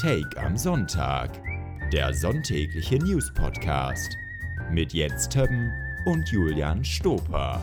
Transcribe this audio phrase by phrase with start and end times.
[0.00, 1.42] Take am Sonntag,
[1.92, 4.16] der sonntägliche News-Podcast
[4.70, 5.72] mit Jens Többen
[6.06, 7.60] und Julian Stoper.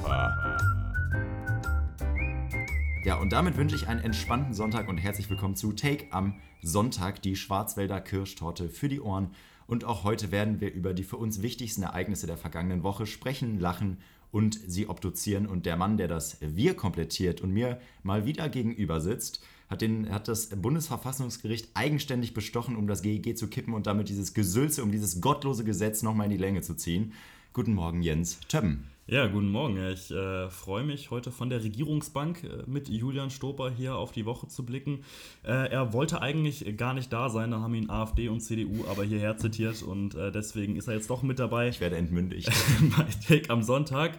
[3.05, 7.21] Ja, und damit wünsche ich einen entspannten Sonntag und herzlich willkommen zu Take am Sonntag,
[7.21, 9.29] die Schwarzwälder Kirschtorte für die Ohren.
[9.65, 13.61] Und auch heute werden wir über die für uns wichtigsten Ereignisse der vergangenen Woche sprechen,
[13.61, 13.99] lachen
[14.33, 15.47] und sie obduzieren.
[15.47, 20.11] Und der Mann, der das Wir komplettiert und mir mal wieder gegenüber sitzt, hat, den,
[20.11, 24.91] hat das Bundesverfassungsgericht eigenständig bestochen, um das GEG zu kippen und damit dieses Gesülze, um
[24.91, 27.13] dieses gottlose Gesetz nochmal in die Länge zu ziehen.
[27.53, 28.85] Guten Morgen, Jens Többen.
[29.07, 29.77] Ja, guten Morgen.
[29.93, 34.25] Ich äh, freue mich, heute von der Regierungsbank äh, mit Julian Stoper hier auf die
[34.25, 35.03] Woche zu blicken.
[35.43, 39.03] Äh, er wollte eigentlich gar nicht da sein, da haben ihn AfD und CDU aber
[39.03, 41.69] hierher zitiert und äh, deswegen ist er jetzt doch mit dabei.
[41.69, 42.49] Ich werde entmündigt.
[42.97, 44.17] bei Take am Sonntag.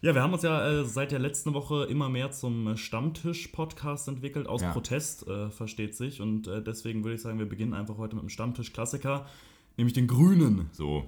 [0.00, 4.46] Ja, wir haben uns ja äh, seit der letzten Woche immer mehr zum Stammtisch-Podcast entwickelt,
[4.46, 4.70] aus ja.
[4.70, 6.20] Protest, äh, versteht sich.
[6.20, 9.26] Und äh, deswegen würde ich sagen, wir beginnen einfach heute mit einem Stammtisch-Klassiker,
[9.76, 10.70] nämlich den Grünen.
[10.70, 11.04] So.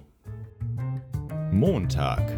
[1.53, 2.37] Montag.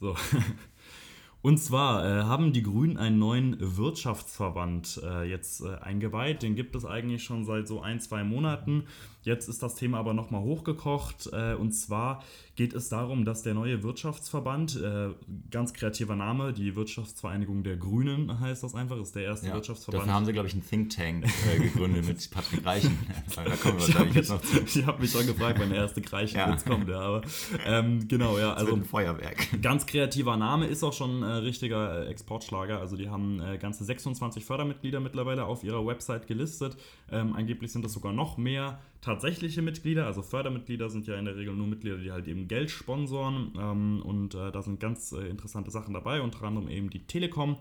[0.00, 0.16] So.
[1.42, 6.42] Und zwar äh, haben die Grünen einen neuen Wirtschaftsverband äh, jetzt äh, eingeweiht.
[6.42, 8.84] Den gibt es eigentlich schon seit so ein, zwei Monaten.
[9.22, 11.30] Jetzt ist das Thema aber nochmal hochgekocht.
[11.32, 12.22] Äh, und zwar
[12.56, 15.10] geht es darum, dass der neue Wirtschaftsverband, äh,
[15.50, 20.02] ganz kreativer Name, die Wirtschaftsvereinigung der Grünen heißt das einfach, ist der erste ja, Wirtschaftsverband.
[20.02, 22.98] Dafür haben sie, glaube ich, einen Think Tank äh, gegründet mit Patrick Reichen.
[23.34, 24.64] da kommen wir.
[24.66, 26.50] Ich habe mich schon gefragt, wann der erste Reichen ja.
[26.50, 26.88] jetzt kommt.
[26.88, 27.22] Ja, aber
[27.64, 28.54] ähm, genau, ja.
[28.54, 29.62] Also ein Feuerwerk.
[29.62, 32.80] Ganz kreativer Name, ist auch schon ein richtiger Exportschlager.
[32.80, 36.76] Also die haben ganze 26 Fördermitglieder mittlerweile auf ihrer Website gelistet.
[37.10, 41.36] Ähm, angeblich sind das sogar noch mehr tatsächliche Mitglieder, also Fördermitglieder sind ja in der
[41.36, 45.28] Regel nur Mitglieder, die halt eben Geld sponsoren ähm, und äh, da sind ganz äh,
[45.28, 47.58] interessante Sachen dabei, unter anderem eben die Telekom.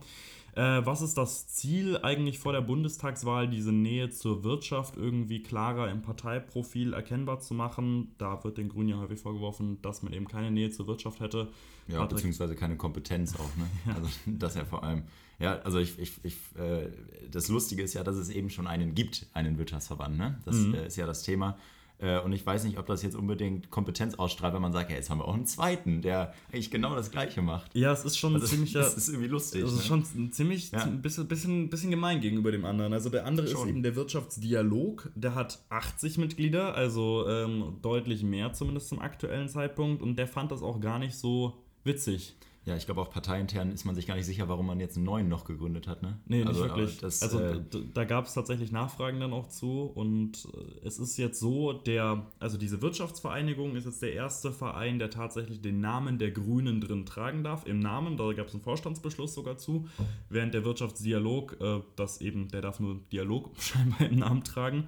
[0.54, 5.90] Äh, was ist das Ziel eigentlich vor der Bundestagswahl, diese Nähe zur Wirtschaft irgendwie klarer
[5.90, 8.14] im Parteiprofil erkennbar zu machen?
[8.18, 11.48] Da wird den Grünen ja häufig vorgeworfen, dass man eben keine Nähe zur Wirtschaft hätte.
[11.88, 13.56] Ja, Patrick beziehungsweise keine Kompetenz auch.
[13.58, 13.96] Ne?
[13.96, 15.04] Also das ja vor allem.
[15.42, 16.90] Ja, also ich, ich, ich äh,
[17.32, 20.18] das Lustige ist ja, dass es eben schon einen gibt, einen Wirtschaftsverband.
[20.18, 20.40] Ne?
[20.46, 20.76] Das mhm.
[20.76, 21.58] äh, ist ja das Thema.
[22.02, 24.96] Äh, und ich weiß nicht, ob das jetzt unbedingt Kompetenz ausstrahlt, wenn man sagt, ja,
[24.96, 27.76] jetzt haben wir auch einen zweiten, der eigentlich genau das Gleiche macht.
[27.76, 28.74] Ja, es ist schon also, ziemlich.
[28.74, 29.64] Das ist irgendwie lustig.
[29.64, 29.86] Es ist ne?
[29.86, 30.84] schon ziemlich ja.
[30.84, 32.92] ein bisschen, bisschen, bisschen gemein gegenüber dem anderen.
[32.94, 33.62] Also der andere schon.
[33.62, 39.48] ist eben der Wirtschaftsdialog, der hat 80 Mitglieder, also ähm, deutlich mehr zumindest zum aktuellen
[39.48, 40.02] Zeitpunkt.
[40.02, 41.54] Und der fand das auch gar nicht so
[41.84, 42.36] witzig.
[42.64, 45.06] Ja, ich glaube auch parteiintern ist man sich gar nicht sicher, warum man jetzt einen
[45.06, 46.04] neuen noch gegründet hat.
[46.04, 46.20] Ne?
[46.28, 46.98] Nee, also, nicht wirklich.
[47.00, 47.60] Das, also äh,
[47.92, 52.28] da gab es tatsächlich Nachfragen dann auch zu und äh, es ist jetzt so, der,
[52.40, 57.08] also diese Wirtschaftsvereinigung ist jetzt der erste Verein, der tatsächlich den Namen der Grünen drin
[57.08, 57.66] tragen darf.
[57.66, 59.88] Im Namen, da gab es einen Vorstandsbeschluss sogar zu,
[60.30, 64.88] während der Wirtschaftsdialog, äh, das eben, der darf nur Dialog scheinbar im Namen tragen.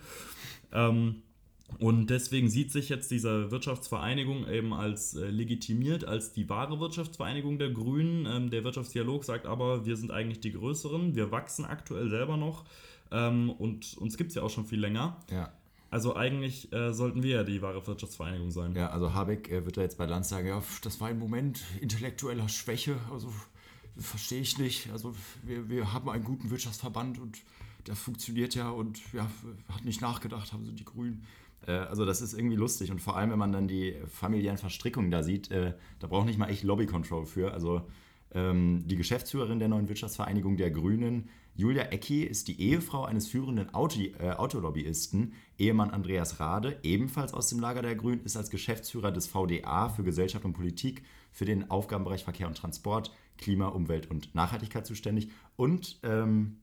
[0.72, 1.22] Ähm,
[1.79, 7.57] und deswegen sieht sich jetzt diese Wirtschaftsvereinigung eben als äh, legitimiert, als die wahre Wirtschaftsvereinigung
[7.57, 8.25] der Grünen.
[8.25, 12.66] Ähm, der Wirtschaftsdialog sagt aber, wir sind eigentlich die Größeren, wir wachsen aktuell selber noch
[13.12, 15.18] ähm, und uns gibt es ja auch schon viel länger.
[15.31, 15.51] Ja.
[15.90, 18.75] Also eigentlich äh, sollten wir ja die wahre Wirtschaftsvereinigung sein.
[18.75, 21.63] Ja, also Habeck äh, wird da jetzt bei Land sagen, ja, das war ein Moment
[21.81, 23.31] intellektueller Schwäche, also
[23.97, 24.91] verstehe ich nicht.
[24.91, 25.13] Also
[25.44, 27.40] wir, wir haben einen guten Wirtschaftsverband und
[27.85, 29.30] der funktioniert ja und ja,
[29.69, 31.25] hat nicht nachgedacht, haben sie die Grünen.
[31.68, 35.12] Äh, also das ist irgendwie lustig und vor allem, wenn man dann die familiären Verstrickungen
[35.12, 37.53] da sieht, äh, da braucht nicht mal echt Lobby-Control für.
[37.53, 37.81] Also
[38.34, 43.74] ähm, die Geschäftsführerin der neuen Wirtschaftsvereinigung der Grünen, Julia Ecki, ist die Ehefrau eines führenden
[43.75, 45.34] Auto, äh, Autolobbyisten.
[45.59, 50.03] Ehemann Andreas Rade, ebenfalls aus dem Lager der Grünen, ist als Geschäftsführer des VDA für
[50.03, 55.30] Gesellschaft und Politik für den Aufgabenbereich Verkehr und Transport, Klima, Umwelt und Nachhaltigkeit zuständig.
[55.56, 56.57] Und ähm,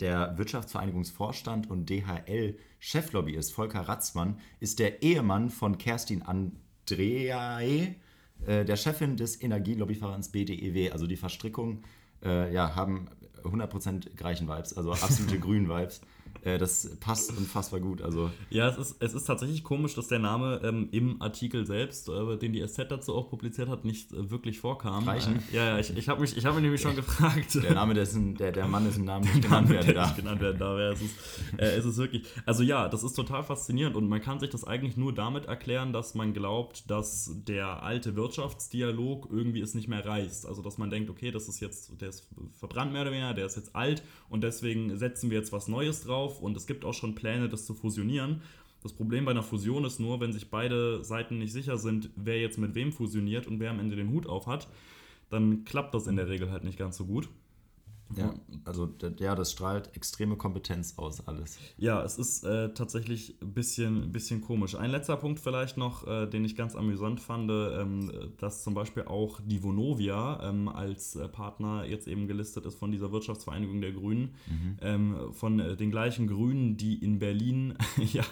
[0.00, 7.94] der Wirtschaftsvereinigungsvorstand und DHL-Cheflobbyist Volker Ratzmann ist der Ehemann von Kerstin Andreae,
[8.46, 10.90] äh, der Chefin des Energielobbyverbands BDEW.
[10.92, 11.82] Also die Verstrickung
[12.24, 13.08] äh, ja, haben
[13.42, 16.00] 100% gleichen Vibes, also absolute Grün-Vibes.
[16.42, 18.00] Äh, das passt unfassbar gut.
[18.02, 18.30] Also.
[18.48, 22.36] Ja, es ist, es ist tatsächlich komisch, dass der Name ähm, im Artikel selbst, äh,
[22.38, 25.06] den die SZ dazu auch publiziert hat, nicht äh, wirklich vorkam.
[25.06, 25.36] Reichen?
[25.52, 27.54] Äh, ja, ja, ich, ich habe mich, hab mich nämlich schon gefragt.
[27.62, 30.16] Der Name dessen, der, der Mann ist ein Name, nicht genannt werden darf.
[30.16, 30.78] genannt werden darf.
[30.78, 31.14] Ja, es, ist,
[31.58, 32.24] äh, es ist wirklich.
[32.46, 35.92] Also ja, das ist total faszinierend und man kann sich das eigentlich nur damit erklären,
[35.92, 40.46] dass man glaubt, dass der alte Wirtschaftsdialog irgendwie es nicht mehr reißt.
[40.46, 43.46] Also dass man denkt, okay, das ist jetzt, der ist verbrannt mehr oder weniger, der
[43.46, 46.84] ist jetzt alt und deswegen setzen wir jetzt was Neues drauf auf und es gibt
[46.84, 48.42] auch schon Pläne, das zu fusionieren.
[48.82, 52.40] Das Problem bei einer Fusion ist nur, wenn sich beide Seiten nicht sicher sind, wer
[52.40, 54.68] jetzt mit wem fusioniert und wer am Ende den Hut auf hat,
[55.28, 57.28] dann klappt das in der Regel halt nicht ganz so gut.
[58.16, 58.34] Ja,
[58.64, 61.58] also ja, das strahlt extreme Kompetenz aus, alles.
[61.76, 64.74] Ja, es ist äh, tatsächlich ein bisschen, bisschen komisch.
[64.74, 69.04] Ein letzter Punkt vielleicht noch, äh, den ich ganz amüsant fand, ähm, dass zum Beispiel
[69.04, 73.92] auch die Vonovia ähm, als äh, Partner jetzt eben gelistet ist von dieser Wirtschaftsvereinigung der
[73.92, 74.76] Grünen, mhm.
[74.82, 77.74] ähm, von äh, den gleichen Grünen, die in Berlin
[78.12, 78.24] ja,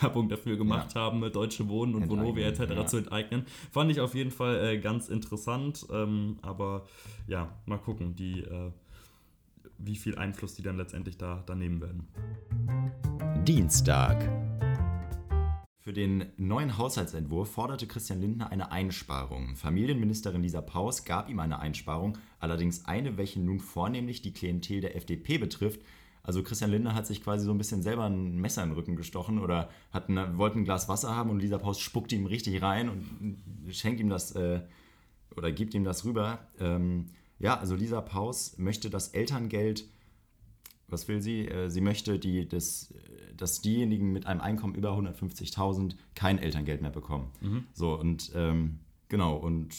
[0.00, 1.02] Werbung dafür gemacht ja.
[1.02, 2.60] haben, Deutsche Wohnen und Enteignen, Vonovia etc.
[2.70, 2.86] Ja.
[2.86, 3.46] zu enteignen.
[3.70, 6.86] Fand ich auf jeden Fall äh, ganz interessant, ähm, aber
[7.26, 8.72] ja, mal gucken, die äh,
[9.82, 12.08] wie viel Einfluss die dann letztendlich da, da nehmen werden.
[13.44, 14.28] Dienstag.
[15.78, 19.56] Für den neuen Haushaltsentwurf forderte Christian Lindner eine Einsparung.
[19.56, 24.94] Familienministerin Lisa Paus gab ihm eine Einsparung, allerdings eine, welche nun vornehmlich die Klientel der
[24.94, 25.80] FDP betrifft.
[26.22, 28.94] Also Christian Lindner hat sich quasi so ein bisschen selber ein Messer in den Rücken
[28.94, 32.60] gestochen oder hat eine, wollte ein Glas Wasser haben und Lisa Paus spuckt ihm richtig
[32.60, 34.60] rein und schenkt ihm das äh,
[35.34, 36.40] oder gibt ihm das rüber.
[36.58, 37.06] Ähm,
[37.40, 39.84] ja, also Lisa Paus möchte das Elterngeld,
[40.88, 41.48] was will sie?
[41.48, 42.94] Äh, sie möchte, die, das,
[43.36, 47.32] dass diejenigen mit einem Einkommen über 150.000 kein Elterngeld mehr bekommen.
[47.40, 47.64] Mhm.
[47.72, 49.74] So, und ähm, genau, und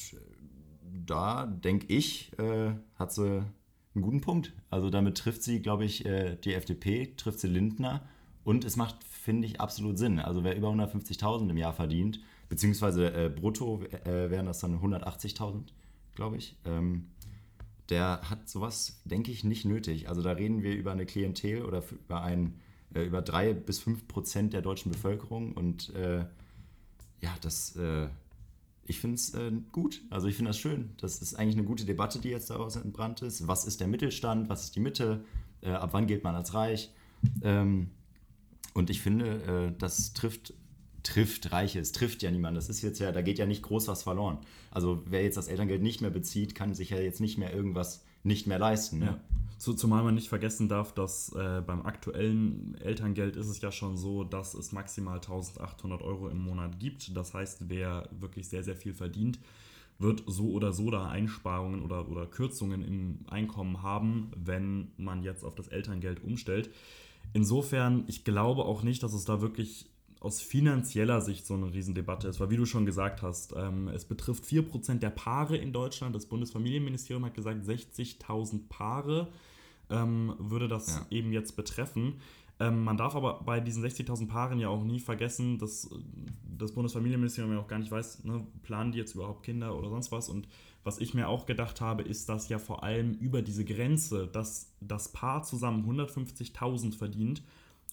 [1.06, 3.44] da denke ich, äh, hat sie
[3.94, 4.54] einen guten Punkt.
[4.70, 8.02] Also damit trifft sie, glaube ich, äh, die FDP, trifft sie Lindner
[8.44, 10.20] und es macht, finde ich, absolut Sinn.
[10.20, 12.20] Also wer über 150.000 im Jahr verdient,
[12.50, 15.66] beziehungsweise äh, brutto äh, wären das dann 180.000,
[16.16, 16.58] glaube ich.
[16.66, 17.08] Ähm,
[17.90, 20.10] der hat sowas, denke ich, nicht nötig.
[20.10, 22.60] Also da reden wir über eine Klientel oder über ein
[22.94, 26.26] äh, über drei bis fünf Prozent der deutschen Bevölkerung und äh,
[27.22, 28.08] ja, das äh,
[28.86, 30.02] ich finde es äh, gut.
[30.10, 30.92] Also ich finde das schön.
[30.98, 33.48] Das ist eigentlich eine gute Debatte, die jetzt daraus entbrannt ist.
[33.48, 34.50] Was ist der Mittelstand?
[34.50, 35.24] Was ist die Mitte?
[35.62, 36.92] Äh, ab wann gilt man als reich?
[37.42, 37.92] Ähm,
[38.74, 40.54] und ich finde, äh, das trifft
[41.04, 41.80] trifft Reiche.
[41.80, 42.58] Es trifft ja niemand.
[42.58, 44.40] Das ist jetzt ja, da geht ja nicht groß was verloren.
[44.70, 48.04] Also wer jetzt das Elterngeld nicht mehr bezieht, kann sich ja jetzt nicht mehr irgendwas
[48.24, 49.00] nicht mehr leisten.
[49.00, 49.20] Ne?
[49.58, 49.76] Ja.
[49.76, 54.24] zumal man nicht vergessen darf, dass äh, beim aktuellen Elterngeld ist es ja schon so,
[54.24, 57.16] dass es maximal 1800 Euro im Monat gibt.
[57.16, 59.40] Das heißt, wer wirklich sehr, sehr viel verdient,
[59.98, 65.44] wird so oder so da Einsparungen oder, oder Kürzungen im Einkommen haben, wenn man jetzt
[65.44, 66.70] auf das Elterngeld umstellt.
[67.34, 69.91] Insofern, ich glaube auch nicht, dass es da wirklich
[70.22, 74.06] aus finanzieller Sicht so eine Riesendebatte ist, weil wie du schon gesagt hast, ähm, es
[74.06, 76.16] betrifft 4% der Paare in Deutschland.
[76.16, 79.30] Das Bundesfamilienministerium hat gesagt, 60.000 Paare
[79.90, 81.06] ähm, würde das ja.
[81.10, 82.22] eben jetzt betreffen.
[82.60, 85.90] Ähm, man darf aber bei diesen 60.000 Paaren ja auch nie vergessen, dass
[86.56, 90.12] das Bundesfamilienministerium ja auch gar nicht weiß, ne, planen die jetzt überhaupt Kinder oder sonst
[90.12, 90.30] was.
[90.30, 90.48] Und
[90.84, 94.72] was ich mir auch gedacht habe, ist, dass ja vor allem über diese Grenze, dass
[94.82, 97.42] das Paar zusammen 150.000 verdient,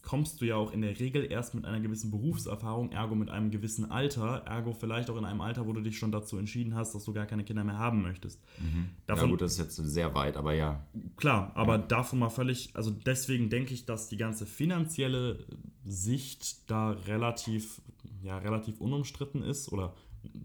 [0.03, 3.50] kommst du ja auch in der Regel erst mit einer gewissen Berufserfahrung, ergo mit einem
[3.50, 6.95] gewissen Alter, ergo vielleicht auch in einem Alter, wo du dich schon dazu entschieden hast,
[6.95, 8.41] dass du gar keine Kinder mehr haben möchtest.
[8.59, 8.91] Mhm.
[9.06, 10.87] Davon, ja gut, das ist jetzt sehr weit, aber ja.
[11.17, 11.83] Klar, aber ja.
[11.83, 15.45] davon mal völlig, also deswegen denke ich, dass die ganze finanzielle
[15.85, 17.81] Sicht da relativ,
[18.23, 19.95] ja, relativ unumstritten ist oder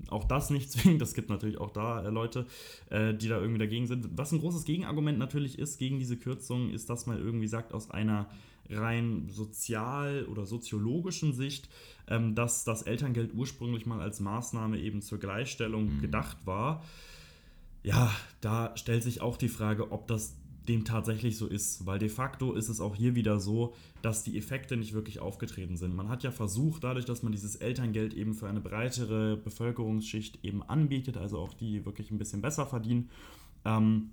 [0.10, 1.02] auch das nicht zwingend.
[1.02, 2.46] Es gibt natürlich auch da äh, Leute,
[2.90, 4.10] äh, die da irgendwie dagegen sind.
[4.18, 7.92] Was ein großes Gegenargument natürlich ist gegen diese Kürzung, ist, dass man irgendwie sagt, aus
[7.92, 8.30] einer
[8.70, 11.70] rein sozial- oder soziologischen Sicht,
[12.08, 16.02] ähm, dass das Elterngeld ursprünglich mal als Maßnahme eben zur Gleichstellung mhm.
[16.02, 16.84] gedacht war.
[17.84, 18.12] Ja,
[18.42, 20.36] da stellt sich auch die Frage, ob das
[20.68, 24.38] dem tatsächlich so ist, weil de facto ist es auch hier wieder so, dass die
[24.38, 25.94] Effekte nicht wirklich aufgetreten sind.
[25.96, 30.64] Man hat ja versucht, dadurch, dass man dieses Elterngeld eben für eine breitere Bevölkerungsschicht eben
[30.64, 33.10] anbietet, also auch die wirklich ein bisschen besser verdienen,
[33.66, 34.12] ähm,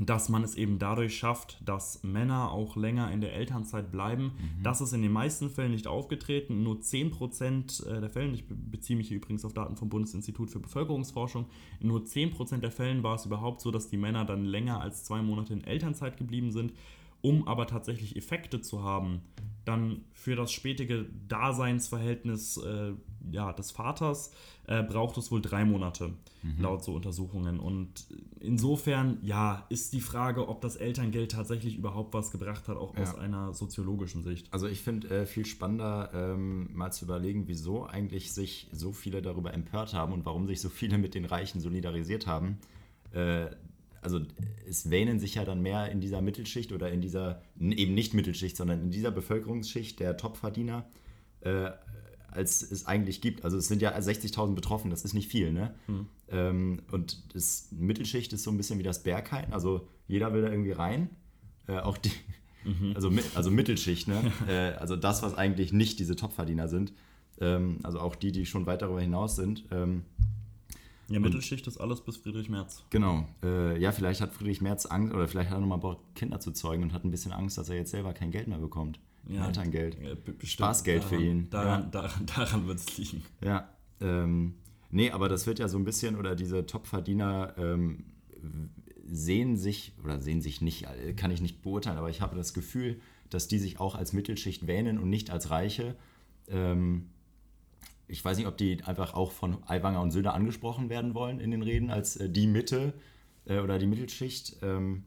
[0.00, 4.24] dass man es eben dadurch schafft, dass Männer auch länger in der Elternzeit bleiben.
[4.24, 4.62] Mhm.
[4.62, 6.62] Das ist in den meisten Fällen nicht aufgetreten.
[6.62, 10.58] Nur 10% äh, der Fälle, ich beziehe mich hier übrigens auf Daten vom Bundesinstitut für
[10.58, 11.46] Bevölkerungsforschung,
[11.80, 15.04] in nur 10% der Fällen war es überhaupt so, dass die Männer dann länger als
[15.04, 16.72] zwei Monate in Elternzeit geblieben sind.
[17.20, 19.22] Um aber tatsächlich Effekte zu haben,
[19.64, 22.92] dann für das spätige Daseinsverhältnis äh,
[23.30, 24.32] ja, des Vaters
[24.66, 26.12] äh, braucht es wohl drei Monate,
[26.42, 26.60] mhm.
[26.60, 27.60] laut so Untersuchungen.
[27.60, 28.06] Und
[28.40, 33.02] insofern, ja, ist die Frage, ob das Elterngeld tatsächlich überhaupt was gebracht hat, auch ja.
[33.02, 34.52] aus einer soziologischen Sicht.
[34.52, 39.22] Also ich finde äh, viel spannender, ähm, mal zu überlegen, wieso eigentlich sich so viele
[39.22, 42.58] darüber empört haben und warum sich so viele mit den Reichen solidarisiert haben.
[43.12, 43.46] Äh,
[44.04, 44.20] also
[44.68, 48.56] es wähnen sich ja dann mehr in dieser Mittelschicht oder in dieser, eben nicht Mittelschicht,
[48.56, 50.84] sondern in dieser Bevölkerungsschicht der Topverdiener
[51.40, 51.70] äh,
[52.34, 53.44] als es eigentlich gibt.
[53.44, 55.52] Also es sind ja 60.000 betroffen, das ist nicht viel.
[55.52, 55.74] Ne?
[55.86, 56.06] Hm.
[56.28, 60.50] Ähm, und das Mittelschicht ist so ein bisschen wie das Berghain, also jeder will da
[60.50, 61.10] irgendwie rein.
[61.66, 62.12] Äh, auch die,
[62.64, 62.92] mhm.
[62.94, 64.32] also, also Mittelschicht, ne?
[64.48, 66.92] äh, also das, was eigentlich nicht diese Topverdiener sind.
[67.40, 69.64] Ähm, also auch die, die schon weit darüber hinaus sind.
[69.70, 70.02] Ähm,
[71.08, 72.82] Ja, Mittelschicht ist alles bis Friedrich Merz.
[72.90, 73.26] Genau.
[73.42, 76.52] Äh, ja, vielleicht hat Friedrich Merz Angst oder vielleicht hat er nochmal Bock, Kinder zu
[76.52, 78.98] zeugen und hat ein bisschen Angst, dass er jetzt selber kein Geld mehr bekommt.
[79.28, 79.96] Ja, Elterngeld.
[80.00, 81.50] Ja, Spaßgeld daran, für ihn.
[81.50, 81.88] Daran, ja.
[81.88, 83.22] daran, daran wird es liegen.
[83.42, 83.68] Ja.
[84.00, 84.54] Ähm,
[84.90, 88.04] nee, aber das wird ja so ein bisschen, oder diese Topverdiener ähm,
[89.06, 93.00] sehen sich, oder sehen sich nicht, kann ich nicht beurteilen, aber ich habe das Gefühl,
[93.30, 95.96] dass die sich auch als Mittelschicht wähnen und nicht als Reiche.
[96.48, 97.08] Ähm,
[98.06, 101.50] ich weiß nicht, ob die einfach auch von Aiwanger und Söder angesprochen werden wollen in
[101.50, 102.92] den Reden als äh, die Mitte
[103.46, 104.56] äh, oder die Mittelschicht.
[104.62, 105.04] Ähm,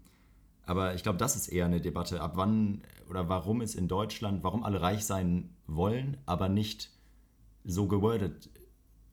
[0.68, 4.44] aber ich glaube, das ist eher eine Debatte, ab wann oder warum es in Deutschland,
[4.44, 6.92] warum alle reich sein wollen, aber nicht
[7.64, 8.50] so gewordet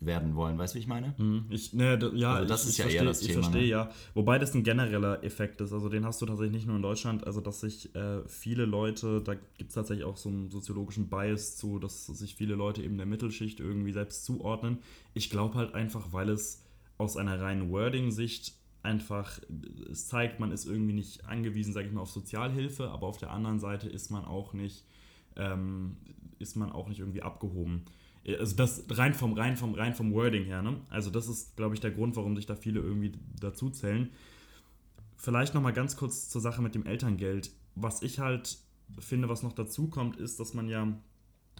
[0.00, 0.58] werden wollen.
[0.58, 1.14] Weißt du, wie ich meine?
[1.16, 1.46] Mhm.
[1.50, 3.28] Ich, ne, ja, also das ich, ist ja versteh, eher das Thema.
[3.30, 3.68] Ich verstehe, ne?
[3.68, 3.90] ja.
[4.14, 5.72] Wobei das ein genereller Effekt ist.
[5.72, 7.26] Also den hast du tatsächlich nicht nur in Deutschland.
[7.26, 11.56] Also dass sich äh, viele Leute, da gibt es tatsächlich auch so einen soziologischen Bias
[11.56, 14.78] zu, dass sich viele Leute eben der Mittelschicht irgendwie selbst zuordnen.
[15.14, 16.64] Ich glaube halt einfach, weil es
[16.98, 18.54] aus einer reinen Wording-Sicht
[18.84, 19.40] einfach,
[19.90, 23.30] es zeigt, man ist irgendwie nicht angewiesen, sage ich mal, auf Sozialhilfe, aber auf der
[23.30, 24.84] anderen Seite ist man auch nicht,
[25.36, 25.96] ähm,
[26.38, 27.84] ist man auch nicht irgendwie abgehoben.
[28.38, 30.80] Also das rein vom, rein vom, rein vom Wording her, ne?
[30.88, 34.10] Also das ist, glaube ich, der Grund, warum sich da viele irgendwie dazu zählen.
[35.16, 37.50] Vielleicht nochmal ganz kurz zur Sache mit dem Elterngeld.
[37.74, 38.58] Was ich halt
[38.98, 40.88] finde, was noch dazu kommt, ist, dass man ja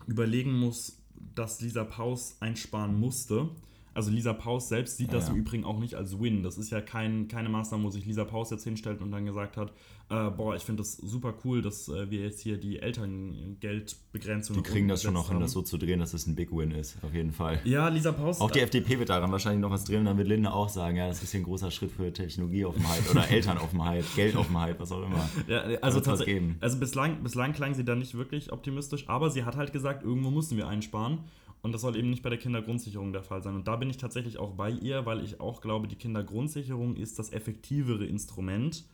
[0.07, 1.03] überlegen muss,
[1.35, 3.51] dass Lisa Paus einsparen musste
[3.95, 6.43] also Lisa Paus selbst sieht ja, das im Übrigen auch nicht als Win.
[6.43, 9.57] Das ist ja kein, keine Maßnahme, wo sich Lisa Paus jetzt hinstellt und dann gesagt
[9.57, 9.73] hat,
[10.11, 14.63] äh, boah, ich finde das super cool, dass äh, wir jetzt hier die Elterngeldbegrenzung Die
[14.63, 16.99] kriegen das schon noch hin, das so zu drehen, dass es ein Big Win ist,
[17.03, 17.61] auf jeden Fall.
[17.65, 18.41] Ja, Lisa Paus.
[18.41, 20.97] Auch die FDP wird daran wahrscheinlich noch was drehen und dann wird Linda auch sagen,
[20.97, 25.29] ja, das ist hier ein großer Schritt für Technologieoffenheit oder Elternoffenheit, Geldoffenheit, was auch immer.
[25.49, 26.43] Ja, also tatsächlich.
[26.61, 30.31] Also bislang, bislang klang sie da nicht wirklich optimistisch, aber sie hat halt gesagt, irgendwo
[30.31, 31.21] mussten wir einsparen.
[31.65, 33.55] Und das soll eben nicht bei der Kindergrundsicherung der Fall sein.
[33.55, 37.19] Und da bin ich tatsächlich auch bei ihr, weil ich auch glaube, die Kindergrundsicherung ist
[37.19, 38.85] das effektivere Instrument.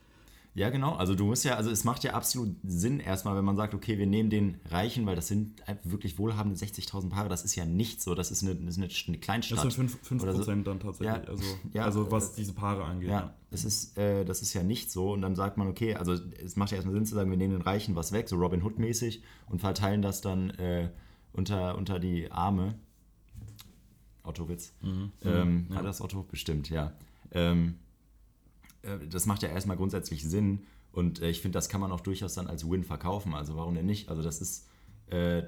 [0.54, 0.94] Ja, genau.
[0.94, 3.98] Also du musst ja, also es macht ja absolut Sinn erstmal, wenn man sagt, okay,
[3.98, 8.00] wir nehmen den Reichen, weil das sind wirklich wohlhabende 60.000 Paare, das ist ja nicht
[8.00, 9.64] so, das ist eine, das ist eine Kleinstadt.
[9.64, 10.54] Das sind 5%, 5 so.
[10.62, 13.08] dann tatsächlich, ja, also, ja, also was diese Paare angeht.
[13.08, 13.34] Ja, ja.
[13.50, 16.54] Das, ist, äh, das ist ja nicht so und dann sagt man, okay, also es
[16.54, 18.78] macht ja erstmal Sinn zu sagen, wir nehmen den Reichen was weg, so Robin Hood
[18.78, 20.90] mäßig und verteilen das dann äh,
[21.32, 22.74] unter, unter die Arme.
[24.22, 24.72] Otto-Witz.
[24.82, 25.12] Mhm.
[25.24, 25.76] Ähm, ja.
[25.76, 26.22] Hat das Otto?
[26.22, 26.92] Bestimmt, ja.
[27.32, 27.76] Ähm,
[28.82, 32.00] äh, das macht ja erstmal grundsätzlich Sinn und äh, ich finde, das kann man auch
[32.00, 33.34] durchaus dann als Win verkaufen.
[33.34, 34.08] Also warum denn nicht?
[34.08, 34.68] Also das ist,
[35.10, 35.42] äh,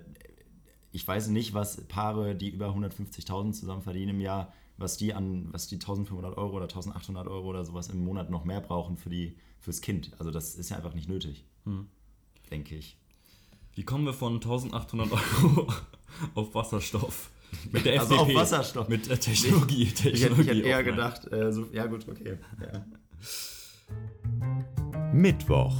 [0.92, 5.48] ich weiß nicht, was Paare, die über 150.000 zusammen verdienen im Jahr, was die an,
[5.52, 9.10] was die 1500 Euro oder 1800 Euro oder sowas im Monat noch mehr brauchen für
[9.10, 10.12] die, fürs Kind.
[10.18, 11.88] Also das ist ja einfach nicht nötig, mhm.
[12.50, 12.96] denke ich.
[13.74, 15.66] Wie kommen wir von 1800 Euro
[16.34, 17.30] auf Wasserstoff?
[17.70, 18.14] Mit der FDP.
[18.14, 18.88] Also auf Wasserstoff.
[18.88, 19.84] Mit der Technologie.
[19.84, 22.36] Ich, Technologie ich, hätte, eher gedacht, äh, so, ja gut, okay.
[22.60, 22.84] Ja.
[25.14, 25.74] Mittwoch.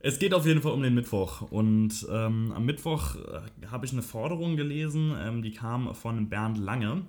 [0.00, 1.42] Es geht auf jeden Fall um den Mittwoch.
[1.50, 6.58] Und ähm, am Mittwoch äh, habe ich eine Forderung gelesen, ähm, die kam von Bernd
[6.58, 7.06] Lange.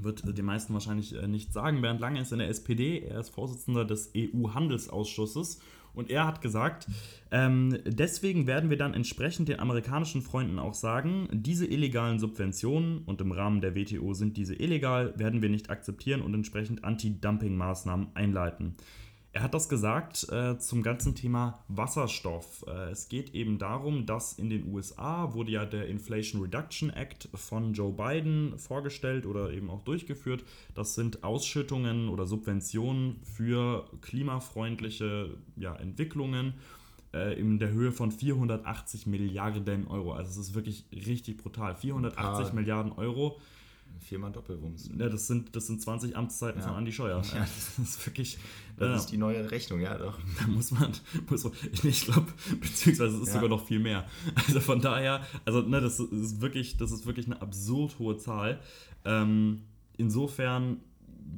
[0.00, 1.80] Wird äh, den meisten wahrscheinlich äh, nicht sagen.
[1.80, 5.60] Bernd Lange ist in der SPD, er ist Vorsitzender des EU-Handelsausschusses
[5.94, 6.86] und er hat gesagt,
[7.30, 13.20] ähm, deswegen werden wir dann entsprechend den amerikanischen Freunden auch sagen, diese illegalen Subventionen und
[13.20, 18.76] im Rahmen der WTO sind diese illegal, werden wir nicht akzeptieren und entsprechend Anti-Dumping-Maßnahmen einleiten.
[19.38, 22.64] Er hat das gesagt äh, zum ganzen Thema Wasserstoff.
[22.66, 27.28] Äh, es geht eben darum, dass in den USA wurde ja der Inflation Reduction Act
[27.34, 30.42] von Joe Biden vorgestellt oder eben auch durchgeführt.
[30.74, 36.54] Das sind Ausschüttungen oder Subventionen für klimafreundliche ja, Entwicklungen
[37.14, 40.14] äh, in der Höhe von 480 Milliarden Euro.
[40.14, 41.76] Also es ist wirklich richtig brutal.
[41.76, 43.38] 480 Milliarden Euro
[44.00, 44.90] Viermal Doppelwumms.
[44.96, 46.66] Ja, das sind, das sind 20 Amtszeiten ja.
[46.66, 47.22] von Andi Scheuer.
[47.34, 47.40] Ja,
[47.76, 48.38] das ist wirklich.
[48.76, 48.96] Das ja.
[48.96, 50.18] ist die neue Rechnung, ja doch.
[50.38, 50.92] Da muss man,
[51.28, 51.52] muss man
[51.82, 52.26] ich glaube,
[52.60, 53.34] beziehungsweise es ist ja.
[53.34, 54.06] sogar noch viel mehr.
[54.46, 58.60] Also von daher, also ne, das ist wirklich, das ist wirklich eine absurd hohe Zahl.
[59.04, 59.62] Ähm,
[59.96, 60.80] insofern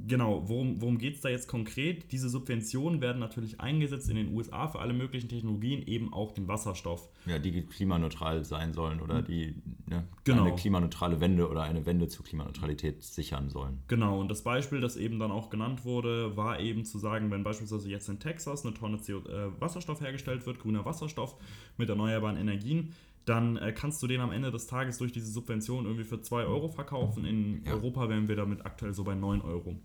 [0.06, 2.12] genau, worum, worum geht es da jetzt konkret?
[2.12, 6.48] Diese Subventionen werden natürlich eingesetzt in den USA für alle möglichen Technologien, eben auch den
[6.48, 7.08] Wasserstoff.
[7.26, 9.54] Ja, die klimaneutral sein sollen oder die
[9.86, 10.44] ne, genau.
[10.44, 13.82] eine klimaneutrale Wende oder eine Wende zur Klimaneutralität sichern sollen.
[13.88, 17.42] Genau, und das Beispiel, das eben dann auch genannt wurde, war eben zu sagen, wenn
[17.42, 21.36] beispielsweise jetzt in Texas eine Tonne CO äh, Wasserstoff hergestellt wird, grüner Wasserstoff
[21.76, 22.94] mit erneuerbaren Energien,
[23.24, 26.44] dann äh, kannst du den am Ende des Tages durch diese Subvention irgendwie für 2
[26.44, 27.24] Euro verkaufen.
[27.24, 27.72] In ja.
[27.72, 29.76] Europa wären wir damit aktuell so bei 9 Euro.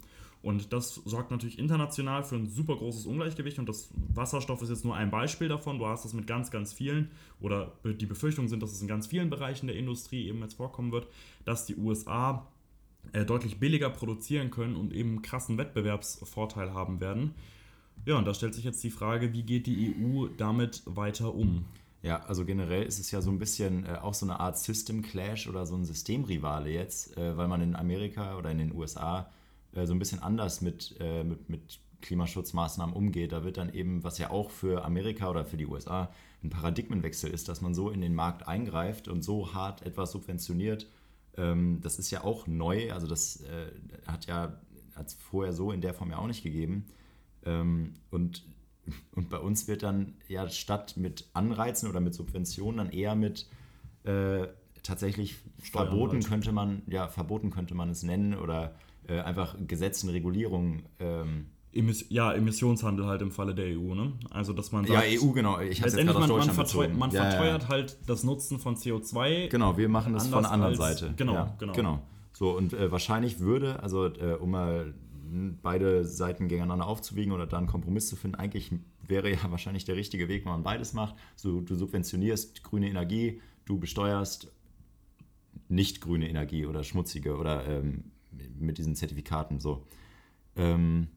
[0.42, 4.86] Und das sorgt natürlich international für ein super großes Ungleichgewicht und das Wasserstoff ist jetzt
[4.86, 5.80] nur ein Beispiel davon.
[5.80, 7.10] Du hast das mit ganz, ganz vielen
[7.42, 10.92] oder die Befürchtungen sind, dass es in ganz vielen Bereichen der Industrie eben jetzt vorkommen
[10.92, 11.08] wird,
[11.46, 12.46] dass die USA
[13.12, 17.34] äh, deutlich billiger produzieren können und eben einen krassen Wettbewerbsvorteil haben werden.
[18.06, 21.66] Ja, und da stellt sich jetzt die Frage, wie geht die EU damit weiter um?
[22.06, 25.02] Ja, also generell ist es ja so ein bisschen äh, auch so eine Art System
[25.02, 29.32] Clash oder so ein Systemrivale jetzt, äh, weil man in Amerika oder in den USA
[29.74, 33.32] äh, so ein bisschen anders mit, äh, mit, mit Klimaschutzmaßnahmen umgeht.
[33.32, 36.12] Da wird dann eben, was ja auch für Amerika oder für die USA
[36.44, 40.86] ein Paradigmenwechsel ist, dass man so in den Markt eingreift und so hart etwas subventioniert.
[41.38, 43.72] Ähm, das ist ja auch neu, also das äh,
[44.06, 44.62] hat ja
[44.96, 46.86] hat es vorher so in der Form ja auch nicht gegeben.
[47.46, 48.44] Ähm, und
[49.16, 53.48] und bei uns wird dann ja statt mit Anreizen oder mit Subventionen dann eher mit
[54.04, 54.48] äh,
[54.84, 56.28] tatsächlich Steuern verboten halt.
[56.28, 58.76] könnte man, ja, verboten könnte man es nennen oder
[59.08, 60.84] äh, einfach Gesetzen, Regulierungen.
[61.00, 64.14] Ähm, Emis ja, Emissionshandel halt im Falle der EU, ne?
[64.30, 65.60] Also dass man sagt, Ja, EU, genau.
[65.60, 67.70] Ich habe jetzt man, man, verteuert, man ja, verteuert ja.
[67.70, 69.50] halt das Nutzen von CO2.
[69.50, 71.14] Genau, wir machen das von der anderen als, Seite.
[71.18, 71.74] Genau, ja, genau.
[71.74, 72.00] genau.
[72.32, 74.94] So, und äh, wahrscheinlich würde, also äh, um mal
[75.62, 78.36] beide Seiten gegeneinander aufzuwiegen oder da einen Kompromiss zu finden.
[78.36, 78.72] Eigentlich
[79.08, 81.16] wäre ja wahrscheinlich der richtige Weg, wenn man beides macht.
[81.36, 84.52] So, du subventionierst grüne Energie, du besteuerst
[85.68, 88.06] nicht grüne Energie oder schmutzige oder ähm,
[88.60, 89.86] mit diesen Zertifikaten so.
[90.56, 91.08] Ähm,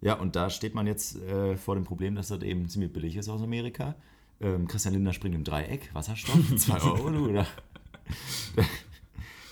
[0.00, 3.16] ja, und da steht man jetzt äh, vor dem Problem, dass das eben ziemlich billig
[3.16, 3.94] ist aus Amerika.
[4.40, 7.46] Ähm, Christian Lindner springt im Dreieck, Wasserstoff, 2 Euro, oder?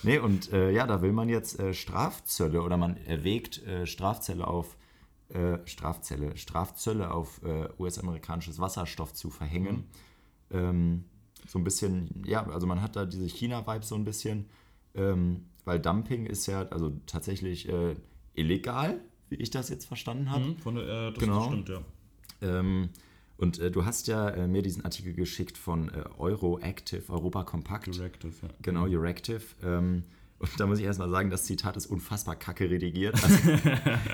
[0.02, 4.46] Nee, und äh, ja, da will man jetzt äh, Strafzölle oder man erwägt äh, Strafzölle
[4.46, 4.76] auf
[5.28, 9.88] äh, Strafzölle, Strafzölle auf äh, US-amerikanisches Wasserstoff zu verhängen.
[10.50, 10.58] Mhm.
[10.58, 11.04] Ähm,
[11.46, 14.46] so ein bisschen, ja, also man hat da diese China-Vibe so ein bisschen,
[14.94, 17.96] ähm, weil Dumping ist ja also tatsächlich äh,
[18.34, 20.44] illegal, wie ich das jetzt verstanden habe.
[20.44, 21.46] Mhm, von, das genau.
[21.46, 21.80] stimmt, ja.
[22.42, 22.90] Ähm,
[23.42, 27.88] und äh, du hast ja äh, mir diesen Artikel geschickt von äh, Euroactive, Europa Compact.
[27.88, 28.48] Euractiv, ja.
[28.62, 29.42] Genau, Euractive.
[29.64, 30.04] Ähm,
[30.38, 33.16] und da muss ich erstmal sagen, das Zitat ist unfassbar kacke redigiert.
[33.22, 33.38] Also,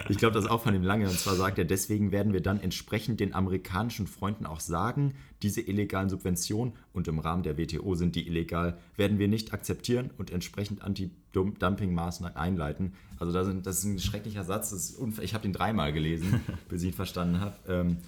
[0.08, 1.06] ich glaube, das ist auch von ihm lange.
[1.06, 5.60] Und zwar sagt er, deswegen werden wir dann entsprechend den amerikanischen Freunden auch sagen, diese
[5.60, 10.30] illegalen Subventionen und im Rahmen der WTO sind die illegal, werden wir nicht akzeptieren und
[10.30, 12.94] entsprechend Anti-Dumping-Maßnahmen einleiten.
[13.18, 14.98] Also das ist ein schrecklicher Satz.
[15.20, 17.56] ich habe ihn dreimal gelesen, bis ich ihn verstanden habe.
[17.68, 17.98] Ähm,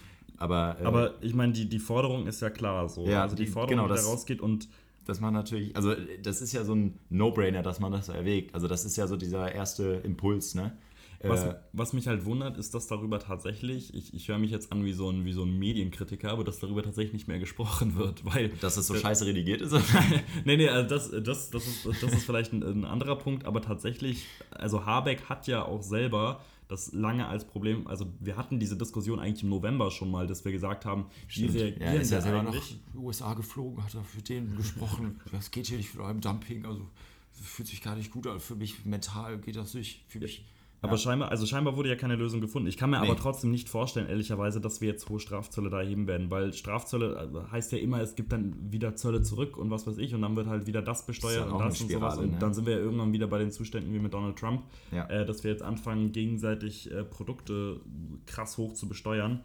[0.41, 3.07] aber, äh, aber ich meine, die, die Forderung ist ja klar so.
[3.07, 4.69] Ja, also die, die Forderung, genau, die da rausgeht und
[5.05, 8.55] dass man natürlich, also das ist ja so ein No-Brainer, dass man das so erwägt.
[8.55, 10.77] Also das ist ja so dieser erste Impuls, ne?
[11.23, 14.73] Was, äh, was, mich halt wundert, ist, dass darüber tatsächlich, ich, ich höre mich jetzt
[14.73, 17.97] an wie so, ein, wie so ein Medienkritiker, aber dass darüber tatsächlich nicht mehr gesprochen
[17.97, 18.49] wird, weil...
[18.61, 19.73] Dass es so äh, scheiße redigiert ist?
[20.47, 23.61] nee, nee, also das, das, das, ist, das ist vielleicht ein, ein anderer Punkt, aber
[23.61, 28.77] tatsächlich, also Habeck hat ja auch selber das lange als Problem, also wir hatten diese
[28.77, 31.55] Diskussion eigentlich im November schon mal, dass wir gesagt haben, Stimmt.
[31.55, 32.55] wie reagieren ja, ist ja selber nach
[32.95, 36.87] USA geflogen, hat er für den gesprochen, das geht hier nicht für eurem Dumping, also
[37.33, 40.45] fühlt sich gar nicht gut an, für mich mental geht das nicht, für mich...
[40.83, 40.99] Aber ja.
[40.99, 42.69] scheinbar, also scheinbar wurde ja keine Lösung gefunden.
[42.69, 43.07] Ich kann mir nee.
[43.07, 47.17] aber trotzdem nicht vorstellen, ehrlicherweise, dass wir jetzt hohe Strafzölle da erheben werden, weil Strafzölle
[47.17, 50.23] also heißt ja immer, es gibt dann wieder Zölle zurück und was weiß ich und
[50.23, 52.19] dann wird halt wieder das besteuert das und das und sowas.
[52.19, 52.39] Und ne?
[52.39, 55.07] dann sind wir ja irgendwann wieder bei den Zuständen wie mit Donald Trump, ja.
[55.07, 57.81] äh, dass wir jetzt anfangen, gegenseitig äh, Produkte
[58.27, 59.41] krass hoch zu besteuern.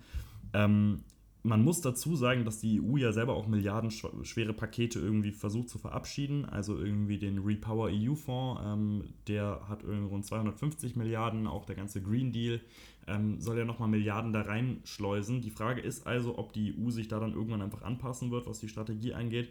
[0.53, 1.01] Ähm,
[1.45, 5.77] man muss dazu sagen, dass die EU ja selber auch milliardenschwere Pakete irgendwie versucht zu
[5.77, 6.45] verabschieden.
[6.45, 12.01] Also irgendwie den Repower EU-Fonds, ähm, der hat irgendwie rund 250 Milliarden, auch der ganze
[12.01, 12.61] Green Deal
[13.07, 15.41] ähm, soll ja nochmal Milliarden da reinschleusen.
[15.41, 18.59] Die Frage ist also, ob die EU sich da dann irgendwann einfach anpassen wird, was
[18.59, 19.49] die Strategie angeht.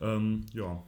[0.00, 0.82] Ähm, ja.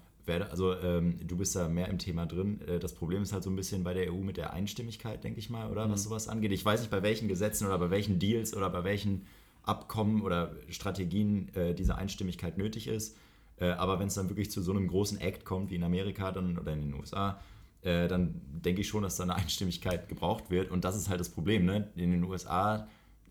[0.50, 2.60] Also ähm, du bist da mehr im Thema drin.
[2.66, 5.38] Äh, das Problem ist halt so ein bisschen bei der EU mit der Einstimmigkeit, denke
[5.38, 5.92] ich mal, oder mhm.
[5.92, 6.52] was sowas angeht.
[6.52, 9.22] Ich weiß nicht, bei welchen Gesetzen oder bei welchen Deals oder bei welchen
[9.68, 13.16] Abkommen oder Strategien äh, diese Einstimmigkeit nötig ist.
[13.60, 16.32] Äh, aber wenn es dann wirklich zu so einem großen Act kommt wie in Amerika
[16.32, 17.40] dann, oder in den USA,
[17.82, 20.70] äh, dann denke ich schon, dass da eine Einstimmigkeit gebraucht wird.
[20.70, 21.64] Und das ist halt das Problem.
[21.64, 21.88] Ne?
[21.96, 22.86] In den USA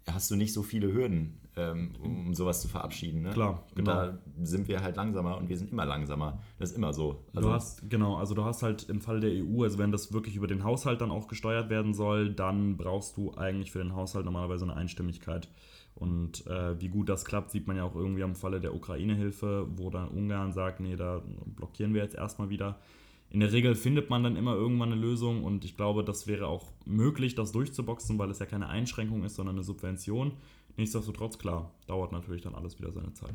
[0.05, 3.23] hast du nicht so viele Hürden, ähm, um sowas zu verabschieden.
[3.23, 3.31] Ne?
[3.31, 3.91] Klar, genau.
[3.91, 6.39] Und da sind wir halt langsamer und wir sind immer langsamer.
[6.59, 7.23] Das ist immer so.
[7.35, 10.13] Also du hast, genau, also du hast halt im Fall der EU, also wenn das
[10.13, 13.95] wirklich über den Haushalt dann auch gesteuert werden soll, dann brauchst du eigentlich für den
[13.95, 15.49] Haushalt normalerweise eine Einstimmigkeit.
[15.99, 19.67] Und äh, wie gut das klappt, sieht man ja auch irgendwie am Falle der Ukraine-Hilfe,
[19.77, 21.23] wo dann Ungarn sagt, nee, da
[21.55, 22.79] blockieren wir jetzt erstmal wieder.
[23.31, 26.47] In der Regel findet man dann immer irgendwann eine Lösung und ich glaube, das wäre
[26.47, 30.33] auch möglich, das durchzuboxen, weil es ja keine Einschränkung ist, sondern eine Subvention.
[30.77, 33.33] Nichtsdestotrotz, klar, dauert natürlich dann alles wieder seine Zeit.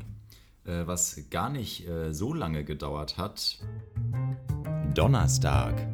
[0.63, 3.59] Äh, was gar nicht äh, so lange gedauert hat.
[4.95, 5.85] Donnerstag.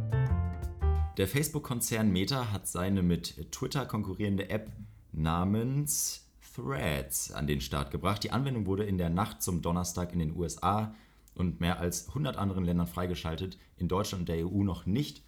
[1.18, 4.72] Der Facebook-Konzern Meta hat seine mit Twitter konkurrierende App
[5.12, 6.29] namens
[6.60, 8.24] Threads an den Start gebracht.
[8.24, 10.94] Die Anwendung wurde in der Nacht zum Donnerstag in den USA
[11.36, 15.24] und mehr als 100 anderen Ländern freigeschaltet, in Deutschland und der EU noch nicht.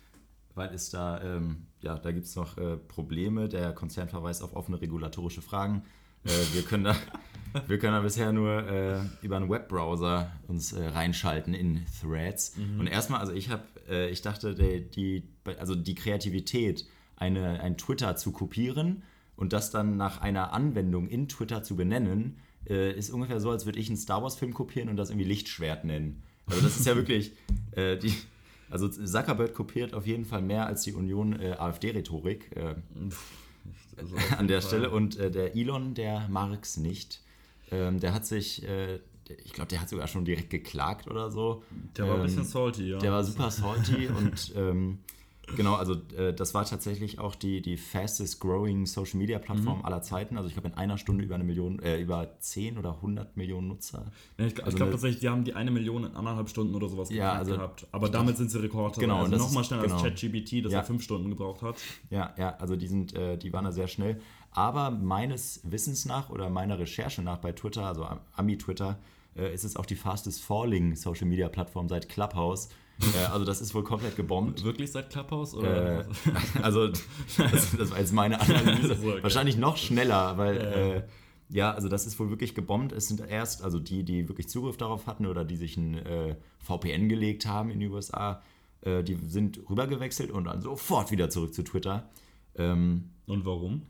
[0.53, 3.47] weil es da, ähm, ja, da gibt es noch äh, Probleme.
[3.47, 5.83] Der Konzern verweist auf offene regulatorische Fragen.
[6.25, 6.95] Äh, wir, können da,
[7.67, 12.57] wir können da bisher nur äh, über einen Webbrowser uns äh, reinschalten in Threads.
[12.57, 12.81] Mhm.
[12.81, 15.23] Und erstmal, also ich habe, äh, ich dachte, die, die,
[15.57, 19.03] also die Kreativität, eine, ein Twitter zu kopieren
[19.41, 22.37] und das dann nach einer Anwendung in Twitter zu benennen,
[22.69, 25.83] äh, ist ungefähr so, als würde ich einen Star Wars-Film kopieren und das irgendwie Lichtschwert
[25.83, 26.23] nennen.
[26.45, 27.33] Also das ist ja wirklich
[27.75, 28.13] die
[28.69, 32.75] also Zuckerberg kopiert auf jeden Fall mehr als die Union äh, AfD-Rhetorik äh,
[33.97, 34.69] also an der Fall.
[34.69, 34.89] Stelle.
[34.89, 37.21] Und äh, der Elon, der Marx nicht.
[37.69, 38.99] Ähm, der hat sich, äh,
[39.43, 41.63] ich glaube, der hat sogar schon direkt geklagt oder so.
[41.97, 42.99] Der war ähm, ein bisschen salty, ja.
[42.99, 44.99] Der war super salty und ähm,
[45.55, 49.85] Genau, also äh, das war tatsächlich auch die, die fastest growing Social Media Plattform mhm.
[49.85, 50.37] aller Zeiten.
[50.37, 53.67] Also ich glaube in einer Stunde über eine Million, äh, über 10 oder 100 Millionen
[53.67, 54.05] Nutzer.
[54.37, 57.09] Ja, ich, also glaube tatsächlich, die haben die eine Million in anderthalb Stunden oder sowas
[57.09, 57.87] ja, also gehabt.
[57.91, 58.97] Aber damit sind sie Rekord.
[58.99, 59.95] Genau, also nochmal schneller genau.
[59.95, 60.79] als ChatGBT, das ja.
[60.79, 61.75] er fünf Stunden gebraucht hat.
[62.09, 64.21] Ja, ja, also die sind, äh, die waren da sehr schnell.
[64.51, 68.99] Aber meines Wissens nach oder meiner Recherche nach bei Twitter, also Ami-Twitter,
[69.35, 72.69] äh, ist es auch die fastest falling Social Media Plattform seit Clubhouse
[73.15, 74.63] äh, also das ist wohl komplett gebombt.
[74.63, 75.53] Wirklich seit Clubhouse?
[75.53, 76.01] Oder?
[76.01, 76.05] Äh,
[76.61, 77.07] also das,
[77.77, 78.93] das, war jetzt meine Analyse.
[79.03, 79.23] okay.
[79.23, 80.63] Wahrscheinlich noch schneller, weil ja.
[80.63, 81.03] Äh,
[81.51, 82.93] ja, also das ist wohl wirklich gebombt.
[82.93, 86.35] Es sind erst, also die, die wirklich Zugriff darauf hatten oder die sich ein äh,
[86.59, 88.41] VPN gelegt haben in die USA,
[88.81, 92.09] äh, die sind rübergewechselt und dann sofort wieder zurück zu Twitter.
[92.55, 93.81] Ähm, und warum?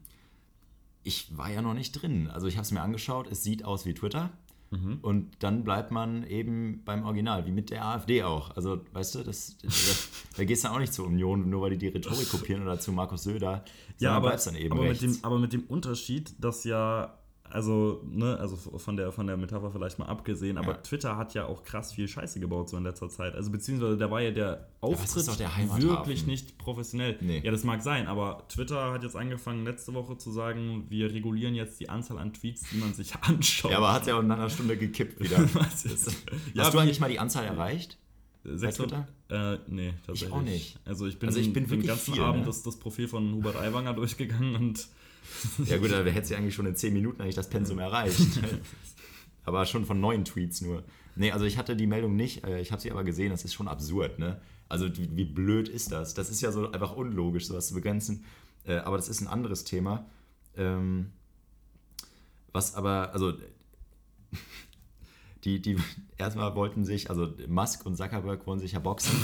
[1.04, 2.28] Ich war ja noch nicht drin.
[2.30, 3.28] Also ich habe es mir angeschaut.
[3.32, 4.32] Es sieht aus wie Twitter.
[4.72, 5.00] Mhm.
[5.02, 8.56] Und dann bleibt man eben beim Original, wie mit der AfD auch.
[8.56, 11.78] Also, weißt du, das, das, da gehst du auch nicht zur Union, nur weil die
[11.78, 13.66] die Rhetorik kopieren oder zu Markus Söder.
[14.00, 17.21] Ja, aber, dann eben aber, mit dem, aber mit dem Unterschied, dass ja
[17.52, 20.78] also, ne, also von der, von der Metapher vielleicht mal abgesehen, aber ja.
[20.78, 23.36] Twitter hat ja auch krass viel Scheiße gebaut so in letzter Zeit.
[23.36, 27.18] Also beziehungsweise da war ja der Auftritt ja, der wirklich nicht professionell.
[27.22, 27.42] Nee.
[27.44, 31.56] Ja, das mag sein, aber Twitter hat jetzt angefangen letzte Woche zu sagen, wir regulieren
[31.56, 33.72] jetzt die Anzahl an Tweets, die man sich anschaut.
[33.72, 35.38] Ja, aber hat ja auch in einer Stunde gekippt wieder.
[35.60, 35.86] Hast
[36.54, 37.98] ja, du eigentlich mal die Anzahl erreicht?
[38.44, 39.08] 600?
[39.30, 40.30] Äh, nee, tatsächlich.
[40.30, 40.80] Ich auch nicht.
[40.86, 42.46] Also ich bin, also ich bin den ganzen viel, Abend ne?
[42.48, 44.88] das, das Profil von Hubert Aiwanger durchgegangen und
[45.66, 48.40] ja gut, da hätte sie eigentlich schon in 10 Minuten eigentlich das Pensum erreicht.
[49.44, 50.84] aber schon von neuen Tweets nur.
[51.16, 53.54] Nee, also ich hatte die Meldung nicht, äh, ich habe sie aber gesehen, das ist
[53.54, 54.40] schon absurd, ne?
[54.70, 56.14] Also wie, wie blöd ist das?
[56.14, 58.24] Das ist ja so einfach unlogisch, sowas zu begrenzen.
[58.64, 60.06] Äh, aber das ist ein anderes Thema.
[60.56, 61.12] Ähm,
[62.54, 63.34] was aber, also
[65.44, 65.78] die, die
[66.18, 69.20] erstmal wollten sich, also Musk und Zuckerberg wollen sich ja boxen.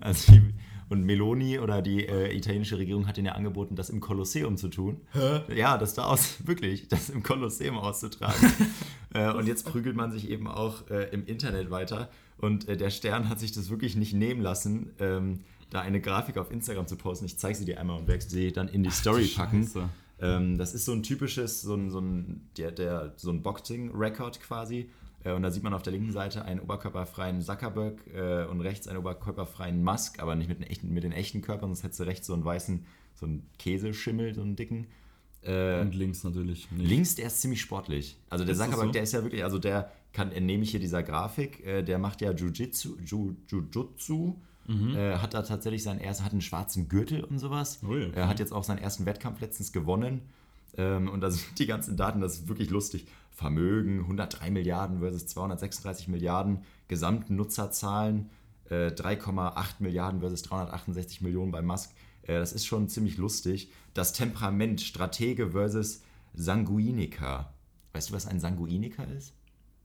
[0.00, 0.54] Also die,
[0.88, 4.68] und Meloni oder die äh, italienische Regierung hat ihnen ja angeboten, das im Kolosseum zu
[4.68, 5.00] tun.
[5.12, 5.42] Hä?
[5.54, 8.52] Ja, das da aus, wirklich, das im Kolosseum auszutragen.
[9.14, 12.08] äh, und jetzt prügelt man sich eben auch äh, im Internet weiter.
[12.38, 16.38] Und äh, der Stern hat sich das wirklich nicht nehmen lassen, ähm, da eine Grafik
[16.38, 17.26] auf Instagram zu posten.
[17.26, 19.68] Ich zeige sie dir einmal und werde sie dann in die Ach, Story packen.
[20.20, 24.40] Ähm, das ist so ein typisches, so ein, so ein, der, der, so ein Boxing-Record
[24.40, 24.90] quasi
[25.24, 28.98] und da sieht man auf der linken Seite einen oberkörperfreien Zuckerberg äh, und rechts einen
[28.98, 32.26] oberkörperfreien Musk, aber nicht mit den echten, mit den echten Körpern, sonst hättest du rechts
[32.26, 34.86] so einen weißen, so einen Käseschimmel, so einen dicken.
[35.42, 36.70] Äh, und links natürlich.
[36.70, 36.88] Nicht.
[36.88, 38.16] Links, der ist ziemlich sportlich.
[38.30, 38.92] Also der ist Zuckerberg, so?
[38.92, 42.20] der ist ja wirklich, also der kann, entnehme ich hier dieser Grafik, äh, der macht
[42.20, 44.34] ja Jiu-Jitsu, Jiu-Jitsu
[44.68, 44.94] Mhm.
[44.94, 47.80] Äh, hat da tatsächlich seinen ersten, hat einen schwarzen Gürtel und sowas.
[47.82, 48.16] Oh ja, okay.
[48.16, 50.20] Er hat jetzt auch seinen ersten Wettkampf letztens gewonnen.
[50.76, 53.06] Ähm, und da sind die ganzen Daten, das ist wirklich lustig.
[53.38, 58.30] Vermögen 103 Milliarden versus 236 Milliarden, gesamten Nutzerzahlen
[58.68, 61.94] äh, 3,8 Milliarden versus 368 Millionen bei Musk.
[62.22, 63.70] Äh, das ist schon ziemlich lustig.
[63.94, 66.02] Das Temperament Stratege versus
[66.34, 67.54] Sanguiniker.
[67.92, 69.34] Weißt du, was ein Sanguiniker ist?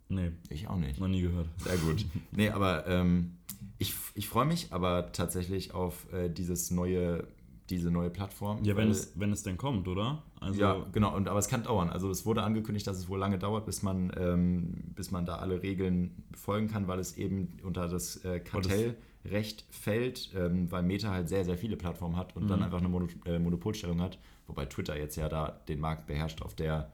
[0.09, 0.31] Nee.
[0.49, 0.99] Ich auch nicht.
[0.99, 1.47] Noch nie gehört.
[1.57, 2.07] Sehr gut.
[2.31, 3.37] Nee, aber ähm,
[3.77, 7.27] ich, ich freue mich aber tatsächlich auf äh, dieses neue
[7.69, 8.63] diese neue Plattform.
[8.63, 10.23] Ja, wenn es, wenn es denn kommt, oder?
[10.43, 11.89] Also ja, genau, und, aber es kann dauern.
[11.89, 15.37] Also es wurde angekündigt, dass es wohl lange dauert, bis man, ähm, bis man da
[15.37, 21.11] alle Regeln befolgen kann, weil es eben unter das äh, Kartellrecht fällt, ähm, weil Meta
[21.11, 22.47] halt sehr, sehr viele Plattformen hat und mhm.
[22.49, 26.41] dann einfach eine Mono äh, Monopolstellung hat, wobei Twitter jetzt ja da den Markt beherrscht
[26.41, 26.91] auf der,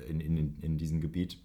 [0.00, 1.38] äh, in, in, in diesem Gebiet.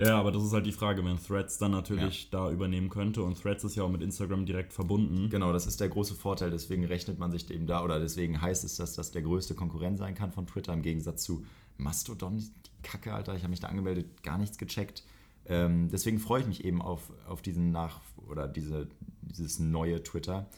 [0.00, 2.28] Ja, aber das ist halt die Frage, wenn Threads dann natürlich ja.
[2.30, 5.28] da übernehmen könnte und Threads ist ja auch mit Instagram direkt verbunden.
[5.28, 8.64] Genau, das ist der große Vorteil, deswegen rechnet man sich eben da oder deswegen heißt
[8.64, 11.44] es, dass das der größte Konkurrent sein kann von Twitter im Gegensatz zu
[11.76, 15.04] Mastodon, die Kacke, Alter, ich habe mich da angemeldet, gar nichts gecheckt.
[15.46, 18.88] Ähm, deswegen freue ich mich eben auf, auf diesen Nach- oder diese,
[19.22, 20.48] dieses neue Twitter.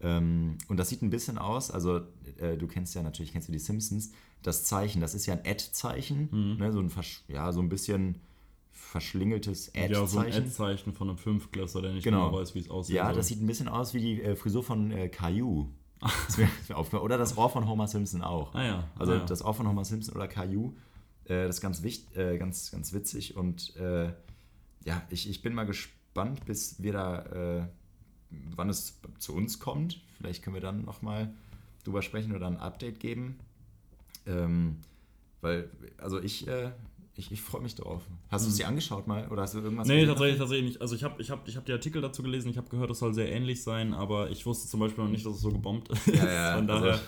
[0.00, 2.02] Ähm, und das sieht ein bisschen aus, also
[2.38, 5.40] äh, du kennst ja natürlich, kennst du die Simpsons, das Zeichen, das ist ja ein
[5.40, 6.56] Ad-Zeichen, mhm.
[6.58, 6.90] ne, so ein,
[7.28, 8.20] ja, so ein bisschen
[8.84, 9.92] verschlingeltes Ad-Zeichen.
[9.92, 12.26] Ja, so ein Ad-Zeichen von einem Fünfklässler, der nicht genau.
[12.26, 12.96] genau weiß, wie es aussieht.
[12.96, 13.16] Ja, soll.
[13.16, 15.68] das sieht ein bisschen aus wie die äh, Frisur von äh, Caillou.
[17.00, 18.54] Oder das Ohr von Homer Simpson auch.
[18.54, 18.88] Ah ja.
[18.98, 19.24] Also ah, ja.
[19.24, 20.74] das Ohr von Homer Simpson oder Caillou,
[21.24, 23.36] äh, das ist ganz, wichtig, äh, ganz, ganz witzig.
[23.36, 24.12] Und äh,
[24.84, 27.22] ja, ich, ich bin mal gespannt, bis wir da,
[27.60, 27.66] äh,
[28.54, 30.02] wann es zu uns kommt.
[30.18, 31.32] Vielleicht können wir dann nochmal
[31.84, 33.38] drüber sprechen oder ein Update geben.
[34.26, 34.76] Ähm,
[35.40, 36.70] weil, also ich, äh,
[37.16, 38.02] ich, ich freue mich drauf.
[38.30, 40.80] Hast du es dir angeschaut mal oder hast du irgendwas Nee, tatsächlich, tatsächlich nicht.
[40.80, 42.98] Also ich habe ich hab, ich hab die Artikel dazu gelesen, ich habe gehört, es
[42.98, 45.88] soll sehr ähnlich sein, aber ich wusste zum Beispiel noch nicht, dass es so gebombt
[45.90, 46.06] ist.
[46.08, 47.00] Ja, ja, Von also- daher.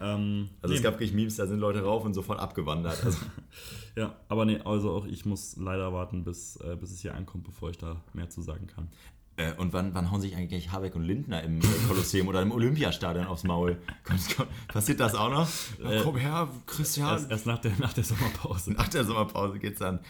[0.00, 3.04] ähm, Also nee, es gab wirklich Memes, da sind Leute rauf und sofort abgewandert.
[3.04, 3.18] Also,
[3.96, 7.44] Ja, aber nee, also auch ich muss leider warten, bis, äh, bis es hier ankommt,
[7.44, 8.88] bevor ich da mehr zu sagen kann.
[9.36, 13.26] Äh, und wann, wann hauen sich eigentlich Habeck und Lindner im Kolosseum oder im Olympiastadion
[13.26, 13.78] aufs Maul?
[14.04, 15.48] Kommt, kommt, passiert das auch noch?
[15.84, 17.08] Äh, komm her, Christian.
[17.10, 18.72] Erst, erst nach, der, nach der Sommerpause.
[18.72, 20.00] Nach der Sommerpause geht's dann.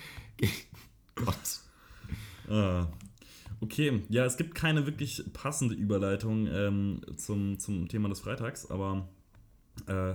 [1.14, 1.36] Gott.
[2.50, 2.86] Ah.
[3.60, 9.08] Okay, ja, es gibt keine wirklich passende Überleitung ähm, zum, zum Thema des Freitags, aber
[9.86, 10.12] äh,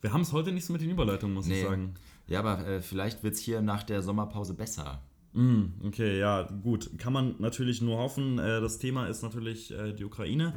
[0.00, 1.62] wir haben es heute nicht so mit den Überleitungen, muss ich Nee.
[1.64, 1.94] sagen.
[2.28, 5.02] Ja, aber äh, vielleicht wird's hier nach der Sommerpause besser.
[5.32, 6.98] Mm, okay, ja, gut.
[6.98, 8.38] Kann man natürlich nur hoffen.
[8.38, 10.52] Äh, das Thema ist natürlich äh, die Ukraine.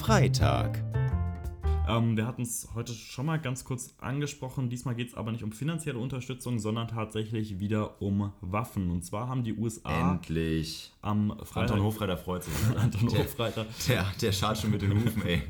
[0.00, 0.82] Freitag.
[1.88, 4.68] Ähm, wir hatten es heute schon mal ganz kurz angesprochen.
[4.68, 8.90] Diesmal geht es aber nicht um finanzielle Unterstützung, sondern tatsächlich wieder um Waffen.
[8.90, 10.92] Und zwar haben die USA Endlich.
[11.02, 11.70] am Freitag.
[11.72, 12.54] Anton Hofreiter freut sich.
[12.76, 13.66] Anton der, Hofreiter.
[13.88, 15.42] Der, der schart schon mit den Hufen, ey.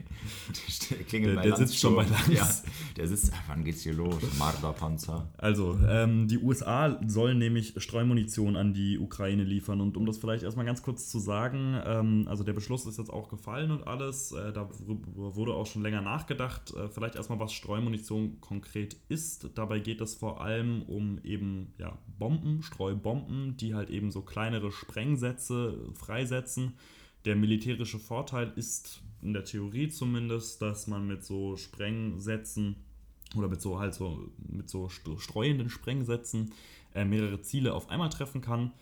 [0.90, 2.28] Der, klingelt Der- der sitzt schon bei Lanz.
[2.28, 2.48] Ja,
[2.96, 4.14] der sitzt, ach, wann geht's hier los?
[4.38, 5.28] Marderpanzer.
[5.38, 9.80] Also, ähm, die USA sollen nämlich Streumunition an die Ukraine liefern.
[9.80, 13.10] Und um das vielleicht erstmal ganz kurz zu sagen, ähm, also der Beschluss ist jetzt
[13.10, 14.32] auch gefallen und alles.
[14.32, 14.68] Äh, da
[15.14, 16.27] wurde auch schon länger nachgedacht.
[16.74, 19.50] Äh, vielleicht erstmal, was Streumunition konkret ist.
[19.54, 24.72] Dabei geht es vor allem um eben ja, Bomben, Streubomben, die halt eben so kleinere
[24.72, 26.74] Sprengsätze freisetzen.
[27.24, 32.76] Der militärische Vorteil ist in der Theorie zumindest, dass man mit so Sprengsätzen
[33.36, 36.52] oder mit so halt so mit so st- streuenden Sprengsätzen
[36.94, 38.72] äh, mehrere Ziele auf einmal treffen kann.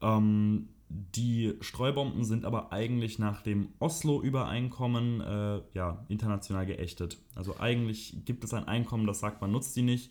[0.00, 7.18] Ähm, die Streubomben sind aber eigentlich nach dem Oslo-Übereinkommen äh, ja, international geächtet.
[7.34, 10.10] Also eigentlich gibt es ein Einkommen, das sagt, man nutzt die nicht.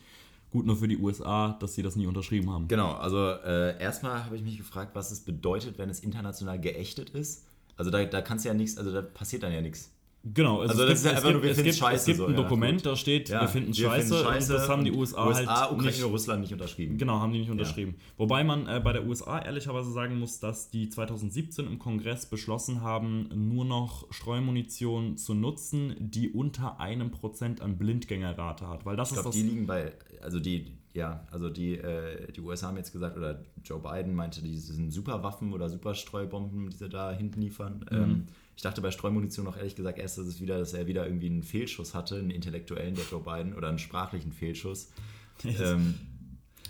[0.51, 2.67] Gut nur für die USA, dass sie das nie unterschrieben haben.
[2.67, 7.09] Genau, also äh, erstmal habe ich mich gefragt, was es bedeutet, wenn es international geächtet
[7.11, 7.45] ist.
[7.75, 9.91] Also da, da kannst ja nichts, also da passiert dann ja nichts.
[10.25, 12.31] Genau, Also es das ist ja einfach nur, wir gibt, scheiße es gibt so, ein
[12.31, 12.85] ja, Dokument, gut.
[12.85, 15.91] da steht, wir finden wir scheiße, finden und das haben die USA, USA halt Ukraine,
[15.91, 16.97] nicht, Russland nicht unterschrieben.
[16.97, 17.95] Genau, haben die nicht unterschrieben.
[18.15, 22.81] Wobei man äh, bei der USA ehrlicherweise sagen muss, dass die 2017 im Kongress beschlossen
[22.81, 28.85] haben, nur noch Streumunition zu nutzen, die unter einem Prozent an Blindgängerrate hat.
[28.85, 32.67] Weil das Ich glaube, die liegen bei, also die, ja, also die, äh, die USA
[32.67, 37.11] haben jetzt gesagt, oder Joe Biden meinte, die sind Superwaffen oder Superstreubomben, die sie da
[37.11, 37.85] hinten liefern.
[37.91, 37.97] Mhm.
[37.97, 41.05] Ähm, ich dachte bei Streumunition auch ehrlich gesagt erst, dass es wieder, dass er wieder
[41.05, 44.91] irgendwie einen Fehlschuss hatte, einen intellektuellen, der Joe Biden, oder einen sprachlichen Fehlschuss.
[45.43, 45.95] ähm,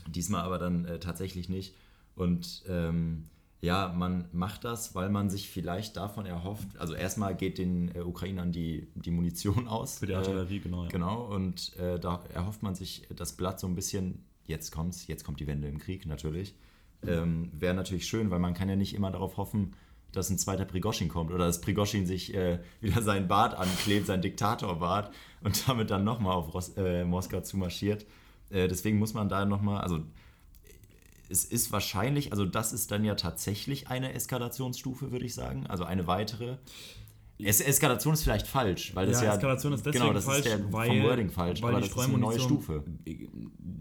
[0.08, 1.76] diesmal aber dann äh, tatsächlich nicht.
[2.16, 3.26] Und ähm,
[3.62, 8.02] ja, man macht das, weil man sich vielleicht davon erhofft, also erstmal geht den äh,
[8.02, 10.00] Ukrainern die, die Munition aus.
[10.00, 10.84] Für die Äh, Artillerie, genau.
[10.84, 10.90] Ja.
[10.90, 15.24] Genau, und äh, da erhofft man sich das Blatt so ein bisschen, jetzt kommt's, jetzt
[15.24, 16.56] kommt die Wende im Krieg natürlich.
[17.06, 19.76] Ähm, Wäre natürlich schön, weil man kann ja nicht immer darauf hoffen,
[20.14, 24.22] dass ein zweiter Prigoschin kommt oder dass Prigoschin sich äh, wieder seinen Bart anklebt, sein
[24.22, 28.06] Diktatorbart und damit dann nochmal auf Ros äh, Moskau zumarschiert.
[28.50, 30.00] Äh, deswegen muss man da nochmal, also
[31.30, 35.84] es ist wahrscheinlich, also das ist dann ja tatsächlich eine Eskalationsstufe, würde ich sagen, also
[35.84, 36.58] eine weitere.
[37.40, 40.48] Es Eskalation ist vielleicht falsch, weil das ja, Eskalation ist deswegen genau, das falsch, ist
[40.48, 42.84] der, weil, vom Wording falsch, weil aber das ist eine neue Stufe.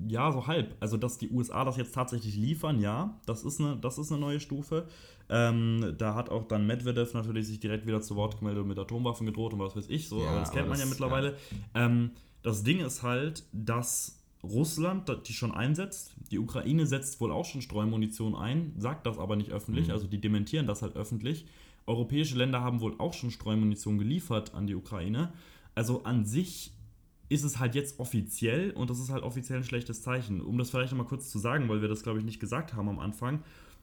[0.08, 0.74] Ja, so halb.
[0.80, 4.20] Also, dass die USA das jetzt tatsächlich liefern, ja, das ist eine, das ist eine
[4.20, 4.86] neue Stufe.
[5.28, 8.78] Ähm, da hat auch dann Medvedev natürlich sich direkt wieder zu Wort gemeldet und mit
[8.78, 10.90] Atomwaffen gedroht und was weiß ich so, Ja, aber das kennt aber man ja das-
[10.90, 11.36] mittlerweile.
[11.74, 12.10] Ähm,
[12.42, 16.14] das Ding ist halt, dass Russland die schon einsetzt.
[16.32, 19.92] Die Ukraine setzt wohl auch schon Streumunition ein, sagt das aber nicht öffentlich, Mhm.
[19.92, 21.46] also die dementieren das halt öffentlich.
[21.86, 25.32] Europäische Länder haben wohl auch schon Streumunition geliefert an die Ukraine.
[25.74, 26.72] Also an sich
[27.28, 30.40] ist es halt jetzt offiziell und das ist halt offiziell ein schlechtes Zeichen.
[30.40, 32.88] Um das vielleicht nochmal kurz zu sagen, weil wir das, glaube ich, nicht gesagt haben
[32.88, 33.42] am Anfang.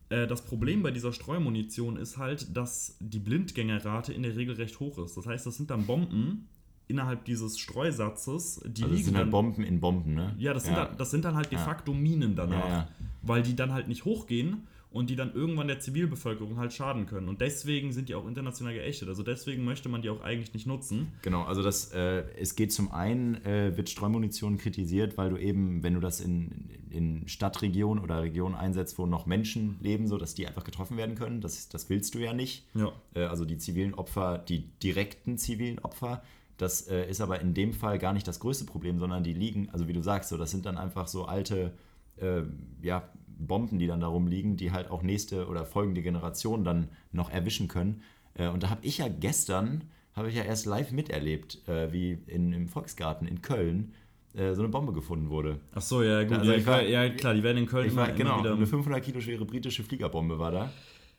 [0.10, 4.80] Äh, das Problem bei dieser Streumunition ist halt, dass die Blindgängerrate in der Regel recht
[4.80, 5.18] hoch ist.
[5.18, 6.48] Das heißt, das sind dann Bomben
[6.88, 10.36] innerhalb dieses Streusatzes, die Also liegen sind halt dann, Bomben in Bomben, ne?
[10.40, 10.86] ja, das sind, ja.
[10.86, 11.66] Dann, das sind dann halt de Ja.
[11.66, 12.66] facto Minen danach.
[12.66, 12.88] Ja, ja.
[13.22, 17.30] weil die dann halt nicht hochgehen und die dann irgendwann der Zivilbevölkerung halt schaden können.
[17.30, 19.08] Und deswegen sind die auch international geächtet.
[19.08, 21.12] Also deswegen möchte man die auch eigentlich nicht nutzen.
[21.22, 25.84] Genau, also das, äh, es geht zum einen, äh, wird Streumunition kritisiert, weil du eben,
[25.84, 30.34] wenn du das in, in Stadtregionen oder Regionen einsetzt, wo noch Menschen leben, so dass
[30.34, 32.66] die einfach getroffen werden können, das, das willst du ja nicht.
[32.74, 32.92] Ja.
[33.14, 36.24] Äh, also die zivilen Opfer, die direkten zivilen Opfer.
[36.58, 39.70] Das äh, ist aber in dem Fall gar nicht das größte Problem, sondern die liegen,
[39.70, 41.74] also wie du sagst, so, das sind dann einfach so alte,
[42.18, 42.42] äh,
[42.82, 43.08] ja,
[43.40, 47.68] Bomben, die dann da rumliegen, die halt auch nächste oder folgende Generationen dann noch erwischen
[47.68, 48.02] können.
[48.36, 52.18] Äh, und da habe ich ja gestern, habe ich ja erst live miterlebt, äh, wie
[52.28, 53.94] in, im Volksgarten in Köln
[54.36, 55.60] äh, so eine Bombe gefunden wurde.
[55.74, 56.38] Ach so, ja, gut.
[56.40, 58.54] Also ja, war- ja, klar, die werden in Köln Ich war, immer, genau, immer wieder.
[58.56, 60.72] eine 500 Kilo schwere britische Fliegerbombe war da.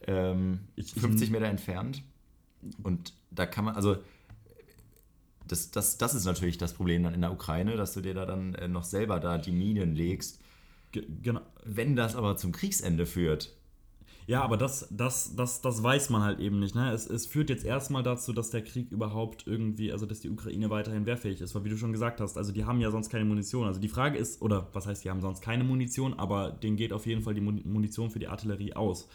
[0.07, 2.03] Ähm, Ich- 50 Meter entfernt.
[2.83, 3.97] Und da kann man, also
[5.49, 8.25] das, das, das ist natürlich das Problem dann in der Ukraine, dass du dir da
[8.27, 10.40] dann noch selber da die Minen legst.
[10.93, 11.41] Ge- genau.
[11.65, 13.57] Wenn das aber zum Kriegsende führt,
[14.27, 16.75] Ja, aber das, das, das, das weiß man halt eben nicht.
[16.77, 16.93] Ne?
[16.93, 20.71] Es, es führt jetzt erstmal dazu, dass der Krieg überhaupt irgendwie, also dass die Ukraine
[20.71, 23.25] weiterhin wehrfähig ist, weil wie du schon gesagt hast, also die haben ja sonst keine
[23.25, 23.67] Munition.
[23.67, 26.93] Also die Frage ist, oder was heißt, die haben sonst keine Munition, aber denen geht
[26.93, 29.09] auf jeden Fall die Muni- Munition für die Artillerie aus.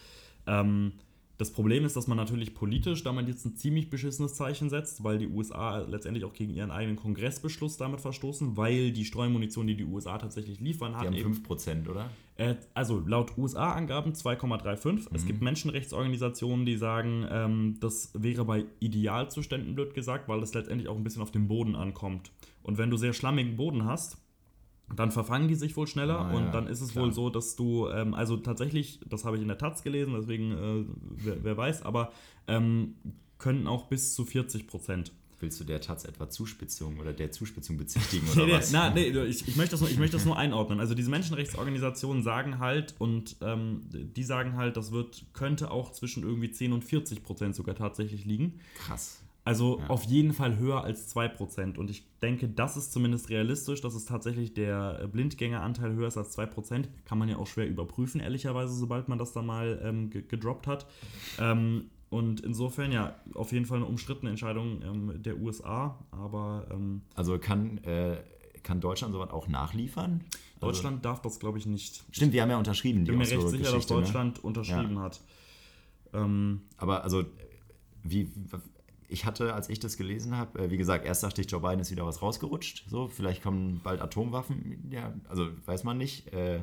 [0.46, 0.92] Ähm,
[1.38, 5.18] das Problem ist, dass man natürlich politisch damit jetzt ein ziemlich beschissenes Zeichen setzt, weil
[5.18, 9.84] die USA letztendlich auch gegen ihren eigenen Kongressbeschluss damit verstoßen, weil die Streumunition, die die
[9.84, 12.10] USA tatsächlich liefern, die hat haben eben 5%, oder?
[12.36, 15.08] äh, also laut USA-Angaben 2,35.
[15.12, 20.88] Es gibt Menschenrechtsorganisationen, die sagen, ähm, das wäre bei Idealzuständen blöd gesagt, weil das letztendlich
[20.88, 22.30] auch ein bisschen auf den Boden ankommt.
[22.62, 24.18] Und wenn du sehr schlammigen Boden hast,
[24.94, 27.04] dann verfangen die sich wohl schneller Ah, und ja, dann ist es klar.
[27.04, 30.52] wohl so, dass du, ähm, also tatsächlich, das habe ich in der Taz gelesen, deswegen,
[30.52, 30.84] äh,
[31.24, 32.12] wer, wer weiß, aber
[32.46, 32.94] ähm,
[33.38, 37.76] können auch bis zu 40 Prozent Willst du der Taz etwa Zuspitzung oder der Zuspitzung
[37.76, 38.72] bezichtigen oder nee, was?
[38.72, 40.80] na, nee, ich, ich, möchte das nur, ich möchte das nur einordnen.
[40.80, 46.22] Also diese Menschenrechtsorganisationen sagen halt, und ähm, die sagen halt, das wird, könnte auch zwischen
[46.22, 48.60] irgendwie 10 und 40 Prozent sogar tatsächlich liegen.
[48.78, 49.20] Krass.
[49.46, 49.86] Also Ja.
[49.86, 51.78] auf jeden Fall höher als 2 Prozent.
[51.78, 56.32] Und ich denke, das ist zumindest realistisch, dass es tatsächlich der Blindgängeranteil höher ist als
[56.32, 56.88] 2 Prozent.
[57.04, 60.66] Kann man ja auch schwer überprüfen, ehrlicherweise, sobald man das dann mal ähm, ge- gedroppt
[60.66, 60.86] hat.
[61.38, 65.96] Ähm, und insofern, ja, auf jeden Fall eine umstrittene Entscheidung ähm, der USA.
[66.10, 68.16] Aber ähm, Also kann, äh,
[68.64, 70.24] kann Deutschland sowas auch nachliefern?
[70.60, 72.02] Also, Deutschland darf das, glaube ich, nicht.
[72.10, 73.94] stimmt, wir haben ja unterschrieben, Ich bin mir recht sicher, dass ne?
[73.94, 75.20] Deutschland unterschrieben hat.
[76.12, 77.24] Ähm, Aber also,
[78.02, 78.30] wie,
[79.08, 81.80] ich hatte, als ich das gelesen habe, äh, wie gesagt, erst dachte ich, Joe Biden
[81.80, 82.84] ist wieder was rausgerutscht.
[82.88, 84.88] So, vielleicht kommen bald Atomwaffen.
[84.90, 86.32] Ja, also weiß man nicht.
[86.32, 86.60] Äh,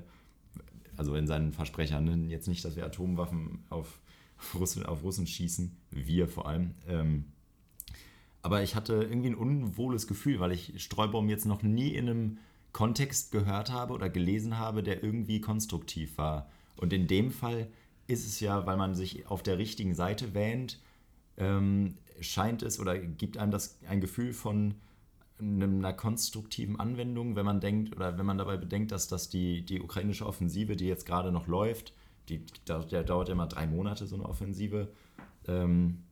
[0.97, 2.03] also in seinen Versprechern.
[2.03, 2.31] ne?
[2.31, 3.99] Jetzt nicht, dass wir Atomwaffen auf,
[4.53, 5.75] Russen, auf Russen schießen.
[5.91, 6.75] Wir vor allem.
[6.87, 7.25] Ähm,
[8.41, 12.37] aber ich hatte irgendwie ein unwohles Gefühl, weil ich Streubaum jetzt noch nie in einem
[12.73, 16.49] Kontext gehört habe oder gelesen habe, der irgendwie konstruktiv war.
[16.75, 17.67] Und in dem Fall
[18.07, 20.79] ist es ja, weil man sich auf der richtigen Seite wähnt,
[21.37, 24.75] ähm, scheint es oder gibt einem das ein Gefühl von
[25.39, 29.81] einer konstruktiven Anwendung, wenn man denkt oder wenn man dabei bedenkt, dass das die, die
[29.81, 31.93] ukrainische Offensive, die jetzt gerade noch läuft,
[32.29, 34.89] die, der dauert immer drei Monate, so eine Offensive,
[35.47, 36.03] ähm,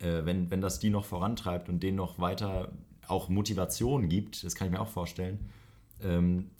[0.00, 2.72] äh, wenn, wenn das die noch vorantreibt und denen noch weiter
[3.06, 5.50] auch Motivation gibt, das kann ich mir auch vorstellen,
[6.02, 6.50] ähm,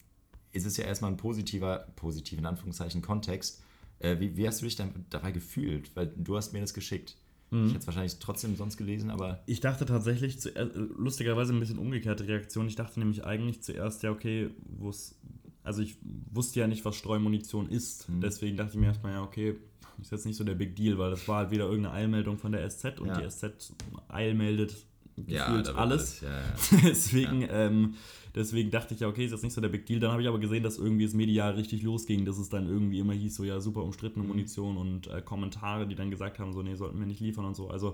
[0.52, 3.62] ist es ja erstmal ein positiver, positiv in Anführungszeichen Kontext.
[3.98, 4.80] Äh, wie, wie hast du dich
[5.10, 5.94] dabei gefühlt?
[5.96, 7.16] Weil du hast mir das geschickt.
[7.52, 10.64] Ich hätte es wahrscheinlich trotzdem sonst gelesen, aber ich dachte tatsächlich, zu, äh,
[10.96, 12.66] lustigerweise ein bisschen umgekehrte Reaktion.
[12.66, 15.18] Ich dachte nämlich eigentlich zuerst, ja, okay, wo es.
[15.62, 15.96] Also ich
[16.32, 18.08] wusste ja nicht, was Streumunition ist.
[18.08, 18.20] Mhm.
[18.20, 19.56] Deswegen dachte ich mir erstmal, ja, okay,
[20.00, 22.52] ist jetzt nicht so der Big Deal, weil das war halt wieder irgendeine Eilmeldung von
[22.52, 23.20] der SZ und Ja.
[23.20, 23.72] die SZ
[24.08, 24.74] eilmeldet
[25.16, 26.20] gefühlt wird alles.
[26.20, 26.78] Ja, ja.
[26.84, 27.94] deswegen, ähm,
[28.34, 30.00] deswegen dachte ich ja, okay, ist jetzt nicht so der Big Deal.
[30.00, 32.98] Dann habe ich aber gesehen, dass irgendwie es medial richtig losging, dass es dann irgendwie
[32.98, 36.62] immer hieß, so ja, super umstrittene Munition und äh, Kommentare, die dann gesagt haben, so
[36.62, 37.68] nee, sollten wir nicht liefern und so.
[37.68, 37.92] Also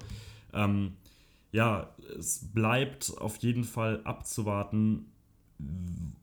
[0.52, 0.92] ähm,
[1.52, 5.06] ja, es bleibt auf jeden Fall abzuwarten,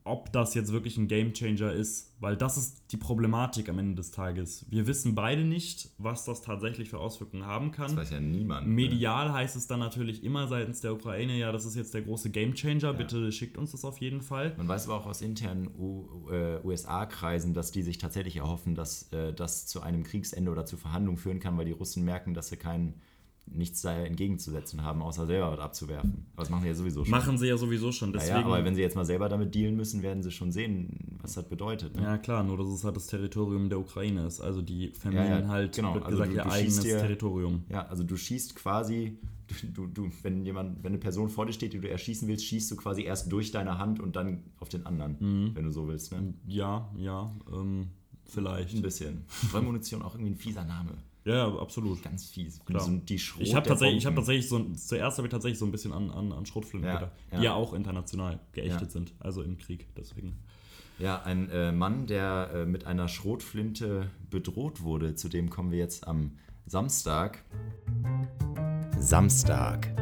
[0.06, 4.12] ob das jetzt wirklich ein Gamechanger ist, weil das ist die Problematik am Ende des
[4.12, 4.66] Tages.
[4.70, 7.88] Wir wissen beide nicht, was das tatsächlich für Auswirkungen haben kann.
[7.88, 8.68] Das weiß ja niemand.
[8.68, 8.74] ne?
[8.74, 12.30] Medial heißt es dann natürlich immer seitens der Ukraine, ja, das ist jetzt der große
[12.30, 14.54] Gamechanger, bitte schickt uns das auf jeden Fall.
[14.58, 19.12] Man weiß aber auch aus internen U- äh, USA-Kreisen, dass die sich tatsächlich erhoffen, dass
[19.12, 22.50] äh, das zu einem Kriegsende oder zu Verhandlungen führen kann, weil die Russen merken, dass
[22.50, 22.94] sie kein,
[23.48, 26.26] nichts da entgegenzusetzen haben, außer selber was abzuwerfen.
[26.34, 27.12] Aber das machen sie ja sowieso schon.
[27.12, 28.36] Machen sie ja sowieso schon, deswegen.
[28.40, 31.34] ja, aber wenn sie jetzt mal selber damit dealen müssen, werden sie schon sehen, was
[31.34, 31.96] das bedeutet.
[31.96, 32.02] Ne?
[32.04, 34.42] Ja, klar, nur dass es halt das Territorium der Ukraine ist.
[34.42, 35.94] Also die vermehren Ja, ja, halt, genau.
[35.94, 37.64] Also gesagt, du- ihr eigenes dir- Territorium.
[37.70, 39.18] Ja, also du schießt quasi,
[39.74, 42.72] du, du, wenn jemand, wenn eine Person vor dir steht, die du erschießen willst, schießt
[42.72, 45.52] du quasi erst durch deine Hand und dann auf den anderen, Mhm.
[45.56, 46.12] wenn du so willst.
[46.12, 46.34] Ne?
[46.48, 47.32] Ja, ja.
[47.54, 47.88] Ähm,
[48.28, 48.74] Vielleicht.
[48.76, 49.24] Ein bisschen.
[49.48, 50.94] Streumunition auch irgendwie ein fieser Name.
[51.26, 52.02] Ja, absolut.
[52.04, 52.64] Ganz fies.
[52.66, 52.82] Klar.
[52.84, 55.58] So die Schrot Ich habe tatsächlich, ich hab tatsächlich so, ein- zuerst habe ich tatsächlich
[55.60, 57.38] so ein bisschen an, an, an Schrotflinten Ja, gedacht, ja.
[57.40, 58.90] die ja auch international geächtet Ja.
[58.90, 60.38] sind, also im Krieg, deswegen.
[61.00, 65.16] Ja, ein äh, Mann, der äh, mit einer Schrotflinte bedroht wurde.
[65.16, 67.44] Zu dem kommen wir jetzt am Samstag.
[69.00, 69.94] Samstag.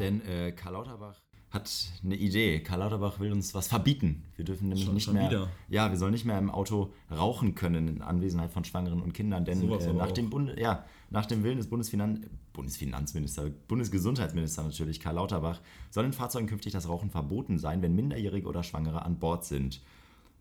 [0.00, 1.20] Denn äh, Karl Lauterbach
[1.52, 1.70] hat
[2.02, 2.60] eine Idee.
[2.60, 4.22] Karl Lauterbach will uns was verbieten.
[4.36, 5.28] Wir dürfen nämlich Schon- nicht schon mehr.
[5.30, 5.48] wieder?
[5.68, 9.44] Ja, wir sollen nicht mehr im Auto rauchen können in Anwesenheit von Schwangeren und Kindern,
[9.44, 10.12] denn Sowas äh, nach, auch.
[10.12, 12.24] dem Bunde, ja, nach dem Willen des Bundesfinan
[12.54, 18.46] Bundesfinanzminister, Bundesgesundheitsminister natürlich, Karl Lauterbach, soll in Fahrzeugen künftig das Rauchen verboten sein, wenn Minderjährige
[18.46, 19.80] oder Schwangere an Bord sind.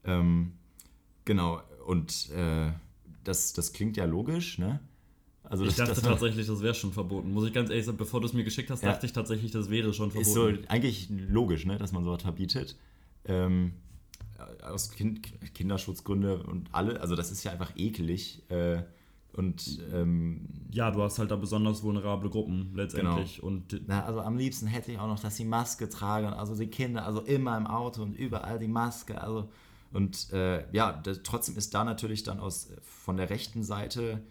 [0.04, 0.54] Ähm,
[1.26, 2.72] genau, und äh,
[3.24, 4.80] das, das klingt ja logisch, ne?
[5.52, 7.34] Also Ich das, dachte das tatsächlich, das wäre schon verboten.
[7.34, 8.92] Muss ich ganz ehrlich sagen, bevor du es mir geschickt hast, Ja.
[8.94, 10.66] dachte ich tatsächlich, das wäre schon ist so verboten.
[10.70, 12.78] eigentlich logisch, ne, dass man sowas verbietet.
[13.26, 13.74] Ähm,
[14.64, 15.20] aus kind,
[15.54, 18.42] Kinderschutzgründe und alle, also das ist ja einfach eklig.
[18.50, 18.84] Äh,
[19.34, 23.36] und ähm, ja, du hast halt da besonders vulnerable Gruppen letztendlich.
[23.36, 23.48] Genau.
[23.48, 26.68] Und na, also am liebsten hätte ich auch noch, dass sie Maske tragen, also die
[26.68, 29.50] Kinder, also immer im Auto und überall die Maske, also
[29.94, 34.22] und äh, ja, das, trotzdem ist da natürlich dann aus von der rechten Seite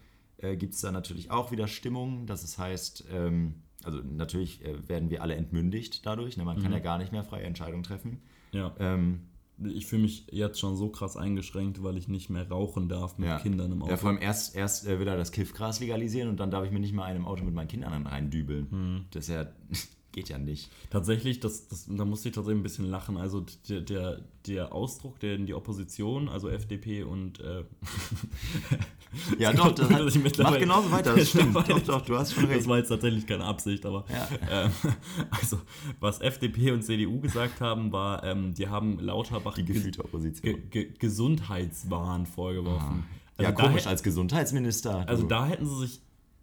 [0.41, 2.25] äh, gibt es da natürlich auch wieder Stimmung.
[2.25, 6.37] Das ist heißt, ähm, also natürlich äh, werden wir alle entmündigt dadurch.
[6.37, 6.43] Ne?
[6.43, 8.21] Man kann ja gar nicht mehr freie Entscheidungen treffen.
[8.51, 9.21] ja, Ähm,
[9.63, 13.29] ich fühle mich jetzt schon so krass eingeschränkt, weil ich nicht mehr rauchen darf mit
[13.29, 13.39] ja.
[13.39, 13.91] Kindern im Auto.
[13.91, 16.71] Ja, vor allem erst, erst äh, will er das Kiffgras legalisieren und dann darf ich
[16.71, 18.71] mir nicht mal in einem Auto mit meinen Kindern reindübeln.
[18.71, 19.05] Hm.
[19.11, 19.47] Das ist ja,
[20.11, 20.69] geht ja nicht.
[20.89, 23.17] Tatsächlich, das, das, da musste ich tatsächlich ein bisschen lachen.
[23.17, 27.63] Also der, der, der Ausdruck, den die Opposition, also FDP und äh,
[29.39, 31.55] Ja, doch, das hat, ich mach genauso weiter, das stimmt.
[31.67, 32.59] Doch, doch, du hast schon recht.
[32.61, 34.27] das war jetzt tatsächlich keine Absicht, aber Ja.
[34.65, 34.71] ähm,
[35.31, 35.59] also
[35.99, 40.55] was FDP und CDU gesagt haben, war, ähm, die haben Lauterbach Die Ge- gefühlte Opposition.
[40.69, 43.03] Ge Ge Gesundheitswahn vorgeworfen.
[43.39, 45.07] ja, Also komisch, als Gesundheitsminister.
[45.07, 46.01] Also da hätten sie sich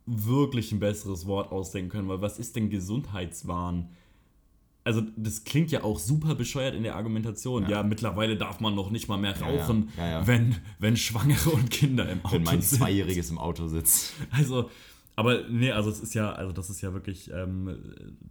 [0.08, 3.88] wirklich ein besseres Wort ausdenken können, weil was ist denn Gesundheitswahn?
[4.84, 7.68] Also das klingt ja auch super bescheuert in der Argumentation.
[7.68, 9.46] Ja, mittlerweile darf man noch nicht mal mehr ja.
[9.46, 10.26] rauchen, Ja, ja.
[10.26, 12.78] Wenn, wenn Schwangere und Kinder im Auto wenn mein sind.
[12.78, 14.14] Zweijähriges im Auto sitzt.
[14.30, 14.70] Also,
[15.18, 17.76] aber nee, also es ist ja, also das ist ja wirklich, ähm,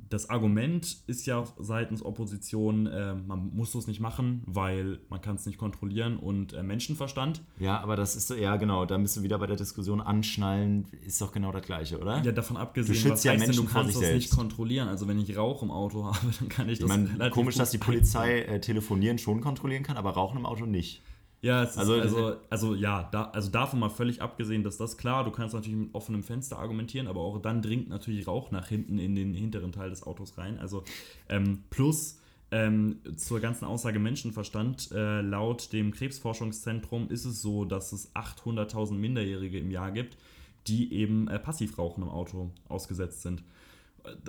[0.07, 5.35] das Argument ist ja seitens Opposition, äh, man muss das nicht machen, weil man kann
[5.35, 7.41] es nicht kontrollieren und äh, Menschenverstand.
[7.59, 10.87] Ja, aber das ist so, ja genau, da müssen wir wieder bei der Diskussion anschnallen,
[11.05, 12.23] ist doch genau das Gleiche, oder?
[12.23, 14.37] Ja, davon abgesehen, Du schützt was ja heißt denn, Menschen du kannst das nicht selbst.
[14.37, 14.87] kontrollieren.
[14.87, 17.71] Also wenn ich Rauch im Auto habe, dann kann ich ich das meine, komisch, dass
[17.71, 21.01] die Polizei äh, telefonieren schon kontrollieren kann, aber Rauchen im Auto nicht.
[21.41, 24.97] Ja, es ist Also- also, also, ja, da, also davon mal völlig abgesehen, dass das
[24.97, 28.67] klar, du kannst natürlich mit offenem Fenster argumentieren, aber auch dann dringt natürlich Rauch nach
[28.67, 30.57] hinten in den hinteren Teil des Autos rein.
[30.57, 30.83] Also
[31.29, 32.19] ähm, plus
[32.49, 38.93] ähm, zur ganzen Aussage Menschenverstand, äh, laut dem Krebsforschungszentrum ist es so, dass es 800.000
[38.93, 40.17] Minderjährige im Jahr gibt,
[40.65, 43.43] die eben äh, Passivrauchen im Auto ausgesetzt sind.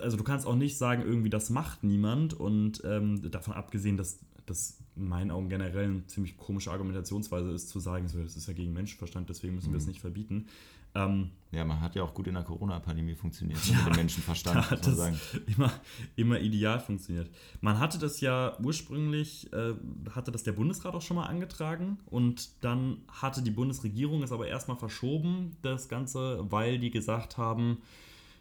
[0.00, 4.18] Also du kannst auch nicht sagen, irgendwie das macht niemand und ähm, davon abgesehen, dass
[4.51, 8.49] das in meinen Augen generell eine ziemlich komische Argumentationsweise ist, zu sagen, so, das ist
[8.49, 10.46] ja gegen Menschenverstand, deswegen müssen wir es nicht verbieten.
[10.94, 14.57] Ähm, Ja, man hat ja auch gut in der Corona-Pandemie funktioniert ne, mit dem Menschenverstand,
[14.57, 15.20] da muss man sagen.
[15.46, 15.72] immer,
[16.16, 17.30] immer ideal funktioniert.
[17.61, 19.74] Man hatte das ja ursprünglich, äh,
[20.11, 24.49] hatte das der Bundesrat auch schon mal angetragen und dann hatte die Bundesregierung es aber
[24.49, 27.78] erstmal verschoben, das Ganze, weil die gesagt haben,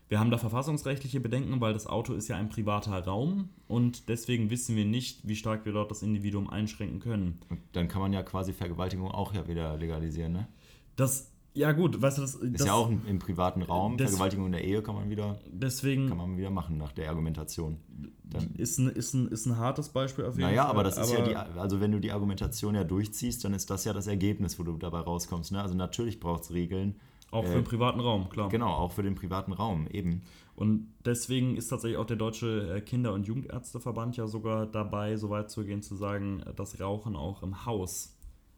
[0.09, 4.49] wir haben da verfassungsrechtliche Bedenken, weil das Auto ist ja ein privater Raum und deswegen
[4.49, 7.39] wissen wir nicht, wie stark wir dort das Individuum einschränken können.
[7.49, 10.47] Und dann kann man ja quasi Vergewaltigung auch ja wieder legalisieren, ne?
[10.95, 13.97] Das, ja gut, weißt du, das Ist das, ja auch im, privaten Raum.
[13.97, 17.09] das- Vergewaltigung in der Ehe kann man wieder, deswegen kann man wieder machen nach der
[17.09, 17.77] Argumentation.
[18.23, 20.71] Dann, ist ein, ist, ein, ist ein hartes Beispiel auf jeden naja, Fall.
[20.71, 23.69] aber das ist ja aber- die, also wenn du die Argumentation ja durchziehst, dann ist
[23.69, 25.51] das ja das Ergebnis, wo du dabei rauskommst.
[25.51, 25.61] Ne?
[25.61, 26.95] Also natürlich braucht es Regeln.
[27.31, 28.47] Auch für Äh, den privaten Raum, klar.
[28.49, 30.21] Genau, auch für den privaten Raum, eben.
[30.55, 35.29] Und deswegen ist tatsächlich auch der Deutsche äh, Kinder- und Jugendärzteverband ja sogar dabei, so
[35.29, 38.15] weit zu gehen, zu sagen, dass Rauchen auch im Haus,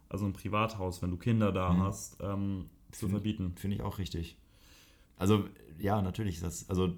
[0.07, 1.83] also im Privathaus, wenn du Kinder da Mhm.
[1.83, 3.53] hast, ähm, zu Find- verbieten.
[3.57, 4.37] Finde ich auch richtig.
[5.17, 5.43] Also,
[5.79, 6.93] ja, natürlich ist das, also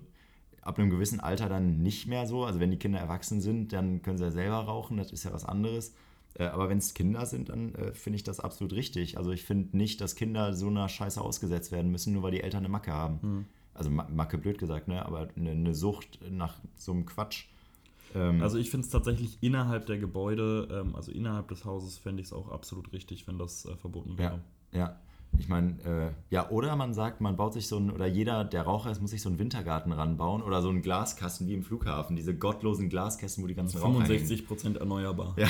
[0.62, 2.44] ab einem gewissen Alter dann nicht mehr so.
[2.46, 5.34] Also, wenn die Kinder erwachsen sind, dann können sie ja selber rauchen, das ist ja
[5.34, 5.96] was anderes.
[6.36, 9.18] Äh, aber wenn es Kinder sind, dann äh, finde ich das absolut richtig.
[9.18, 12.42] Also, ich finde nicht, dass Kinder so einer Scheiße ausgesetzt werden müssen, nur weil die
[12.42, 13.22] Eltern eine Macke haben.
[13.22, 13.46] Hm.
[13.74, 15.06] Also, Ma Macke blöd gesagt, ne?
[15.06, 17.46] aber eine, eine Sucht nach so einem Quatsch.
[18.16, 22.22] Ähm, Also ich finde es tatsächlich innerhalb der Gebäude, ähm, also innerhalb des Hauses, fände
[22.22, 24.42] ich es auch absolut richtig, wenn das äh, verboten wäre.
[24.72, 25.00] Ja, ja.
[25.38, 28.64] Ich meine, äh, ja, oder man sagt, man baut sich so ein, oder jeder, der
[28.64, 32.16] Raucher ist, muss sich so einen Wintergarten ranbauen oder so einen Glaskasten wie im Flughafen,
[32.16, 34.26] diese gottlosen Glaskästen, wo die ganzen Raucher hängen.
[34.26, 35.36] 65% erneuerbar.
[35.38, 35.48] Ja.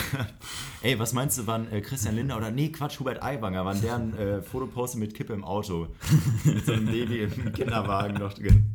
[0.81, 3.95] Ey, was meinst du, wann äh, Christian Linder oder nee, Quatsch, Hubert Aiwanger, wann der
[3.95, 5.87] ein äh, Foto postet mit Kippe im Auto?
[6.45, 8.71] mit so einem Baby im Kinderwagen noch drin.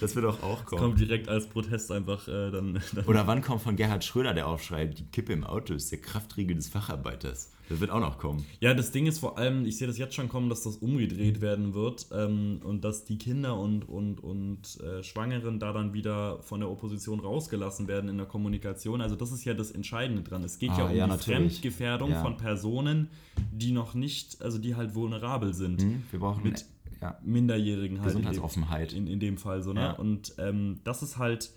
[0.00, 0.82] Das wird doch auch kommen.
[0.82, 3.04] Kommt direkt als Protest einfach äh, dann, dann.
[3.06, 6.56] Oder wann kommt von Gerhard Schröder der Aufschrei, die Kippe im Auto ist der Kraftriegel
[6.56, 7.52] des Facharbeiters?
[7.68, 8.46] Das wird auch noch kommen.
[8.60, 11.42] Ja, das Ding ist vor allem, ich sehe das jetzt schon kommen, dass das umgedreht
[11.42, 16.42] werden wird ähm, und dass die Kinder und, und, und äh, Schwangeren da dann wieder
[16.42, 19.02] von der Opposition rausgelassen werden in der Kommunikation.
[19.02, 20.42] Also das ist ja das Entscheidende dran.
[20.44, 21.36] Es geht Ah, ja um ja, die natürlich.
[21.36, 22.22] Fremdgefährdung Ja.
[22.22, 23.10] von Personen,
[23.52, 25.82] die noch nicht, also die halt vulnerabel sind.
[25.82, 26.04] Hm?
[26.10, 26.64] Wir brauchen Mit
[27.00, 28.10] ja, Minderjährigen halt.
[28.10, 28.92] in dem- Gesundheitsoffenheit.
[28.92, 29.80] In, in dem Fall so, ne?
[29.80, 29.92] Ja.
[29.92, 31.52] Und ähm, das ist halt,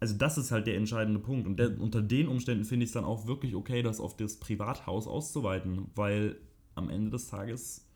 [0.00, 1.46] also das ist halt der entscheidende Punkt.
[1.46, 4.36] Und der, unter den Umständen finde ich es dann auch wirklich okay, das auf das
[4.38, 6.36] Privathaus auszuweiten, weil
[6.74, 7.86] am Ende des Tages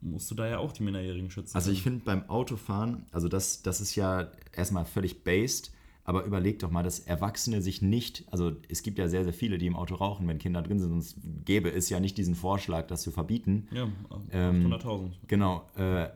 [0.00, 1.56] musst du da ja auch die Minderjährigen schützen.
[1.56, 5.72] Also ich finde beim Autofahren, also das, das ist ja erstmal völlig based,
[6.06, 9.58] aber überleg doch mal, dass Erwachsene sich nicht, also es gibt ja sehr, sehr viele,
[9.58, 12.86] die im Auto rauchen, wenn Kinder drin sind, sonst gäbe es ja nicht diesen Vorschlag,
[12.86, 13.66] das zu verbieten.
[13.72, 13.88] ja,
[14.30, 15.10] ähm, 800.000.
[15.26, 15.68] Genau.
[15.76, 16.08] Äh,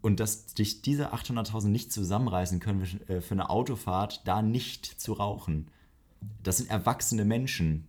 [0.00, 5.12] und dass sich diese 800.000 nicht zusammenreißen können äh, für eine Autofahrt, da nicht zu
[5.12, 5.68] rauchen.
[6.42, 7.84] Das sind erwachsene Menschen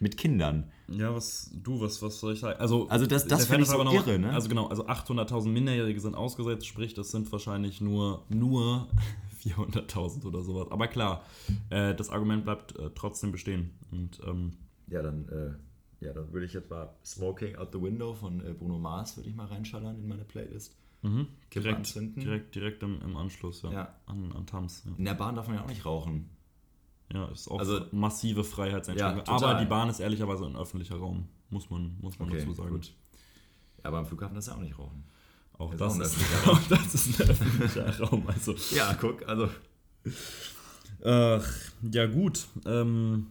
[0.00, 0.70] mit Kindern.
[0.88, 2.58] Ja, was, du, was, was soll ich sagen?
[2.58, 4.30] Also, Also das- das finde ich so aber noch- irre, ne?
[4.32, 8.88] Also genau, also 800.000 Minderjährige sind ausgesetzt, sprich, das sind wahrscheinlich nur, nur
[9.54, 10.68] 400.000 oder sowas.
[10.70, 11.24] Aber klar,
[11.70, 13.70] äh, das Argument bleibt äh, trotzdem bestehen.
[13.90, 14.52] Und ähm,
[14.88, 18.52] Ja, dann, äh, ja, dann würde ich jetzt mal Smoking Out the Window von äh,
[18.52, 20.76] Bruno Mars würde ich mal reinschallern in meine Playlist.
[21.00, 22.20] Kippe direkt, anzünden.
[22.22, 23.70] direkt, direkt im, im Anschluss, ja.
[23.70, 23.94] Ja.
[24.06, 24.82] An, an Tams.
[24.84, 24.92] Ja.
[24.98, 26.28] In der Bahn darf man ja auch nicht rauchen.
[27.12, 29.24] ja, ist auch Also- massive Freiheitseinschränkung.
[29.24, 29.32] Ja.
[29.32, 32.70] Aber die Bahn ist ehrlicherweise ein öffentlicher Raum, muss man, muss man dazu sagen.
[32.70, 32.92] gut.
[33.84, 35.04] Aber am Flughafen darfst du auch nicht rauchen.
[35.58, 38.26] Auch das, auch ein ist, auch das ist ein öffentlicher Raum.
[38.28, 39.48] Also, Ja, guck, also.
[41.04, 41.44] Ach,
[41.82, 42.46] ja gut.
[42.64, 43.26] Ähm,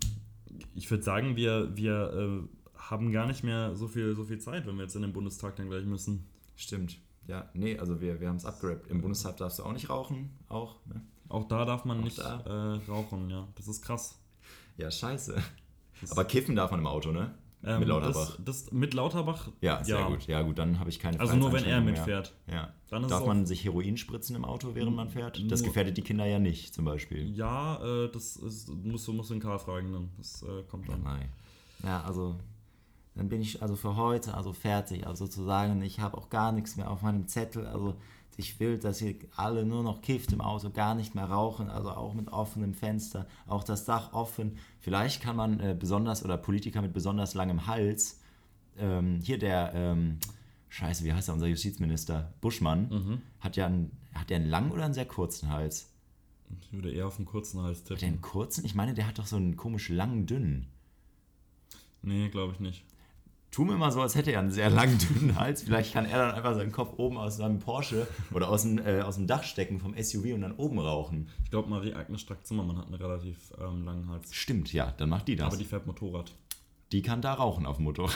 [0.76, 4.68] ich würde sagen, wir, wir äh, haben gar nicht mehr so viel, so viel Zeit,
[4.68, 6.26] wenn wir jetzt in den Bundestag dann gleich müssen.
[6.56, 6.98] Stimmt.
[7.28, 8.88] Ja, nee, also wir, wir haben es abgerappt.
[8.90, 10.30] Im Bundestag darfst du auch nicht rauchen.
[10.48, 11.02] Auch, ne?
[11.30, 13.48] Auch da darf man Auch nicht äh, rauchen, ja.
[13.56, 14.18] Das ist krass.
[14.78, 15.36] Ja, scheiße.
[16.10, 17.34] Aber kiffen darf man im Auto, ne?
[17.64, 18.36] Ähm, Mit Lauterbach.
[18.38, 19.50] Das, das, mit Lauterbach?
[19.62, 20.28] Ja, sehr gut.
[20.28, 22.36] Ja, gut, dann habe ich keine Also nur wenn er mitfährt.
[22.52, 22.74] Ja.
[22.90, 25.44] Darf man sich Heroin spritzen im Auto, während man fährt?
[25.52, 27.30] Das gefährdet die Kinder ja nicht, zum Beispiel.
[27.36, 30.10] Ja, äh, das ist, musst du musst den Karl fragen dann.
[30.18, 31.04] Das äh, kommt dann.
[31.04, 31.30] Nein.
[31.84, 32.36] Ja, also
[33.16, 35.08] dann bin ich also für heute also fertig.
[35.08, 37.66] Also sozusagen, ich habe auch gar nichts mehr auf meinem Zettel.
[37.66, 37.96] Also
[38.38, 41.90] ich will, dass ihr alle nur noch kifft im Auto, gar nicht mehr rauchen, also
[41.90, 44.58] auch mit offenem Fenster, auch das Dach offen.
[44.80, 48.20] Vielleicht kann man äh, besonders oder Politiker mit besonders langem Hals,
[48.78, 50.20] ähm, hier der, ähm,
[50.70, 54.86] scheiße, wie heißt er, unser Justizminister, Buschmann, hat ja einen, hat der einen langen oder
[54.86, 55.92] einen sehr kurzen Hals?
[56.62, 58.14] Ich würde eher auf den kurzen Hals Hat der tippen.
[58.14, 58.66] einen kurzen?
[58.66, 60.68] Ich meine, der hat doch so einen komisch langen, dünnen.
[62.04, 62.86] Nee, glaube ich nicht.
[63.58, 65.64] Tu mir mal so, als hätte er einen sehr langen, dünnen Hals.
[65.64, 69.02] Vielleicht kann er dann einfach seinen Kopf oben aus seinem Porsche oder aus dem, äh,
[69.02, 71.28] aus dem Dach stecken vom SUV und dann oben rauchen.
[71.44, 74.32] Ich glaube, Marie-Agnes Strack-Zimmermann hat einen relativ ähm, langen Hals.
[74.32, 75.48] Stimmt, ja, dann macht die das.
[75.48, 76.32] Aber die, die fährt Motorrad.
[77.04, 78.14] kann da rauchen auf dem Motorrad.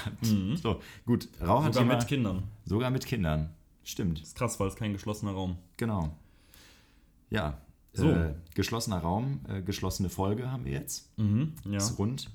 [0.61, 2.43] So, gut, Rauch Sogar mit Kindern.
[2.65, 3.49] Sogar mit Kindern.
[3.83, 5.57] Stimmt, Ist krass, weil es kein geschlossener Raum.
[5.75, 6.15] genau.
[7.31, 7.57] Ja,
[7.93, 8.11] So.
[8.11, 11.17] äh, geschlossener Raum, äh, geschlossene Folge haben wir jetzt.
[11.17, 11.77] Mhm, ja.
[11.77, 12.29] Ist rund,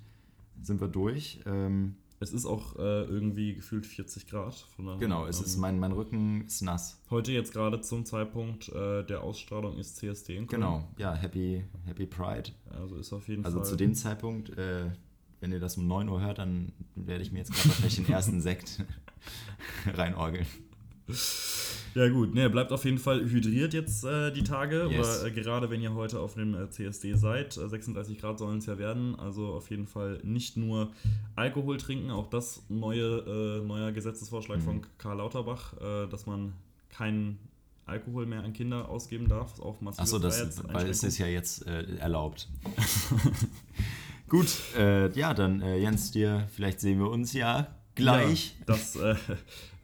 [0.61, 1.39] sind wir durch.
[1.47, 4.55] Ähm, Es ist auch äh, irgendwie gefühlt 40 Grad.
[4.75, 6.99] Von daher, genau, es ähm, ist, mein, mein Rücken ist nass.
[7.11, 10.63] Heute jetzt gerade zum Zeitpunkt äh, der Ausstrahlung ist CSD in Köln.
[10.63, 12.51] Genau, ja, Happy, Happy Pride.
[12.71, 13.67] Also ist auf jeden Also Fall.
[13.69, 14.91] zu dem Zeitpunkt, äh,
[15.41, 18.09] wenn ihr das um 9 Uhr hört, dann werde ich mir jetzt gerade wahrscheinlich den
[18.09, 18.83] ersten Sekt
[19.95, 20.47] reinorgeln.
[21.97, 24.87] Ja gut, ne, bleibt auf jeden Fall hydriert jetzt äh, die Tage.
[24.91, 25.23] Yes.
[25.23, 27.57] Oder äh, gerade wenn ihr heute auf dem äh, CSD seid.
[27.57, 29.19] Äh, 36 Grad sollen es ja werden.
[29.19, 30.91] Also auf jeden Fall nicht nur
[31.37, 34.63] Alkohol trinken, auch das neue, äh, neuer Gesetzesvorschlag Mhm.
[34.63, 36.53] von Karl Lauterbach, äh, dass man
[36.91, 37.39] keinen
[37.87, 39.59] Alkohol mehr an Kinder ausgeben darf.
[39.59, 42.47] Auch Achso, das, weil es ist ja jetzt äh, erlaubt.
[44.29, 48.55] Gut, äh, ja, dann äh, Jens, dir, vielleicht sehen wir uns ja gleich.
[48.59, 49.15] Ja, das äh,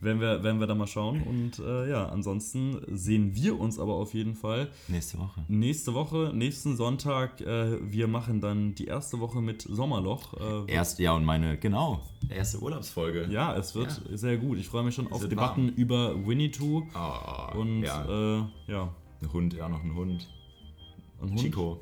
[0.02, 1.22] werden, wir, werden wir dann mal schauen.
[1.22, 5.44] Und äh, ja, ansonsten sehen wir uns aber auf jeden Fall Nächste Woche.
[5.48, 7.40] nächste Woche, nächsten Sonntag.
[7.40, 10.34] Äh, wir machen dann die erste Woche mit Sommerloch.
[10.68, 13.28] Äh, Erste, ja, und meine, genau, erste Urlaubsfolge.
[13.30, 14.58] ja, es wird sehr gut.
[14.58, 16.82] Ich freue mich schon auf wird Debatten über Winnetou.
[16.94, 18.38] Oh, Und ja.
[18.38, 18.88] äh, ja,
[19.22, 20.28] ein Hund, ja, noch ein Hund.
[21.20, 21.38] ein Hund.
[21.40, 21.78] Chico.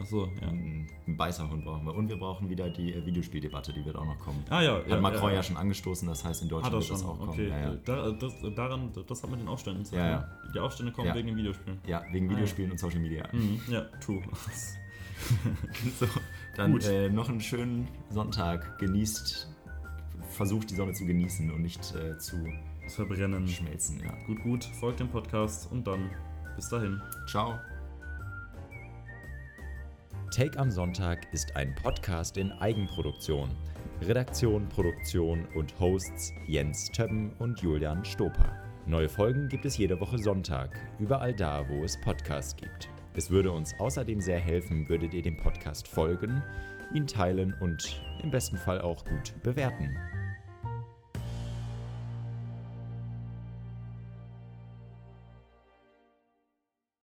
[0.00, 0.48] Achso, ja.
[0.48, 1.94] Ein Beißerhund brauchen wir.
[1.94, 4.42] Und wir brauchen wieder die äh, Videospieldebatte, die wird auch noch kommen.
[4.48, 5.42] Ah ja, Hat ja, Macron ja, ja.
[5.42, 7.28] schon angestoßen, das heißt in Deutschland Hat wird das auch kommen.
[7.30, 7.48] okay.
[7.48, 7.74] Ja, ja.
[7.84, 10.00] Da, das, daran, das hat mit den Aufständen zu tun.
[10.00, 10.28] Ja.
[10.54, 11.78] Die Aufstände kommen wegen den Videospielen.
[11.86, 13.28] ja, wegen Videospielen und Social Media.
[13.32, 14.22] Mhm, ja, true.
[15.98, 16.06] So,
[16.56, 18.78] dann äh, noch einen schönen Sonntag.
[18.78, 19.48] Genießt,
[20.30, 22.36] versucht die Sonne zu genießen und nicht äh, zu
[22.88, 23.46] Verbrennen.
[23.46, 24.00] schmelzen.
[24.02, 24.12] Ja.
[24.26, 24.64] Gut, gut.
[24.64, 26.10] Folgt dem Podcast und dann
[26.56, 27.00] bis dahin.
[27.28, 27.58] Ciao.
[30.30, 33.50] Take am Sonntag ist ein Podcast in Eigenproduktion.
[34.00, 38.56] Redaktion, Produktion und Hosts Jens Többen und Julian Stoper.
[38.86, 42.88] Neue Folgen gibt es jede Woche Sonntag, überall da, wo es Podcasts gibt.
[43.14, 46.40] Es würde uns außerdem sehr helfen, würdet ihr dem Podcast folgen,
[46.94, 49.96] ihn teilen und im besten Fall auch gut bewerten.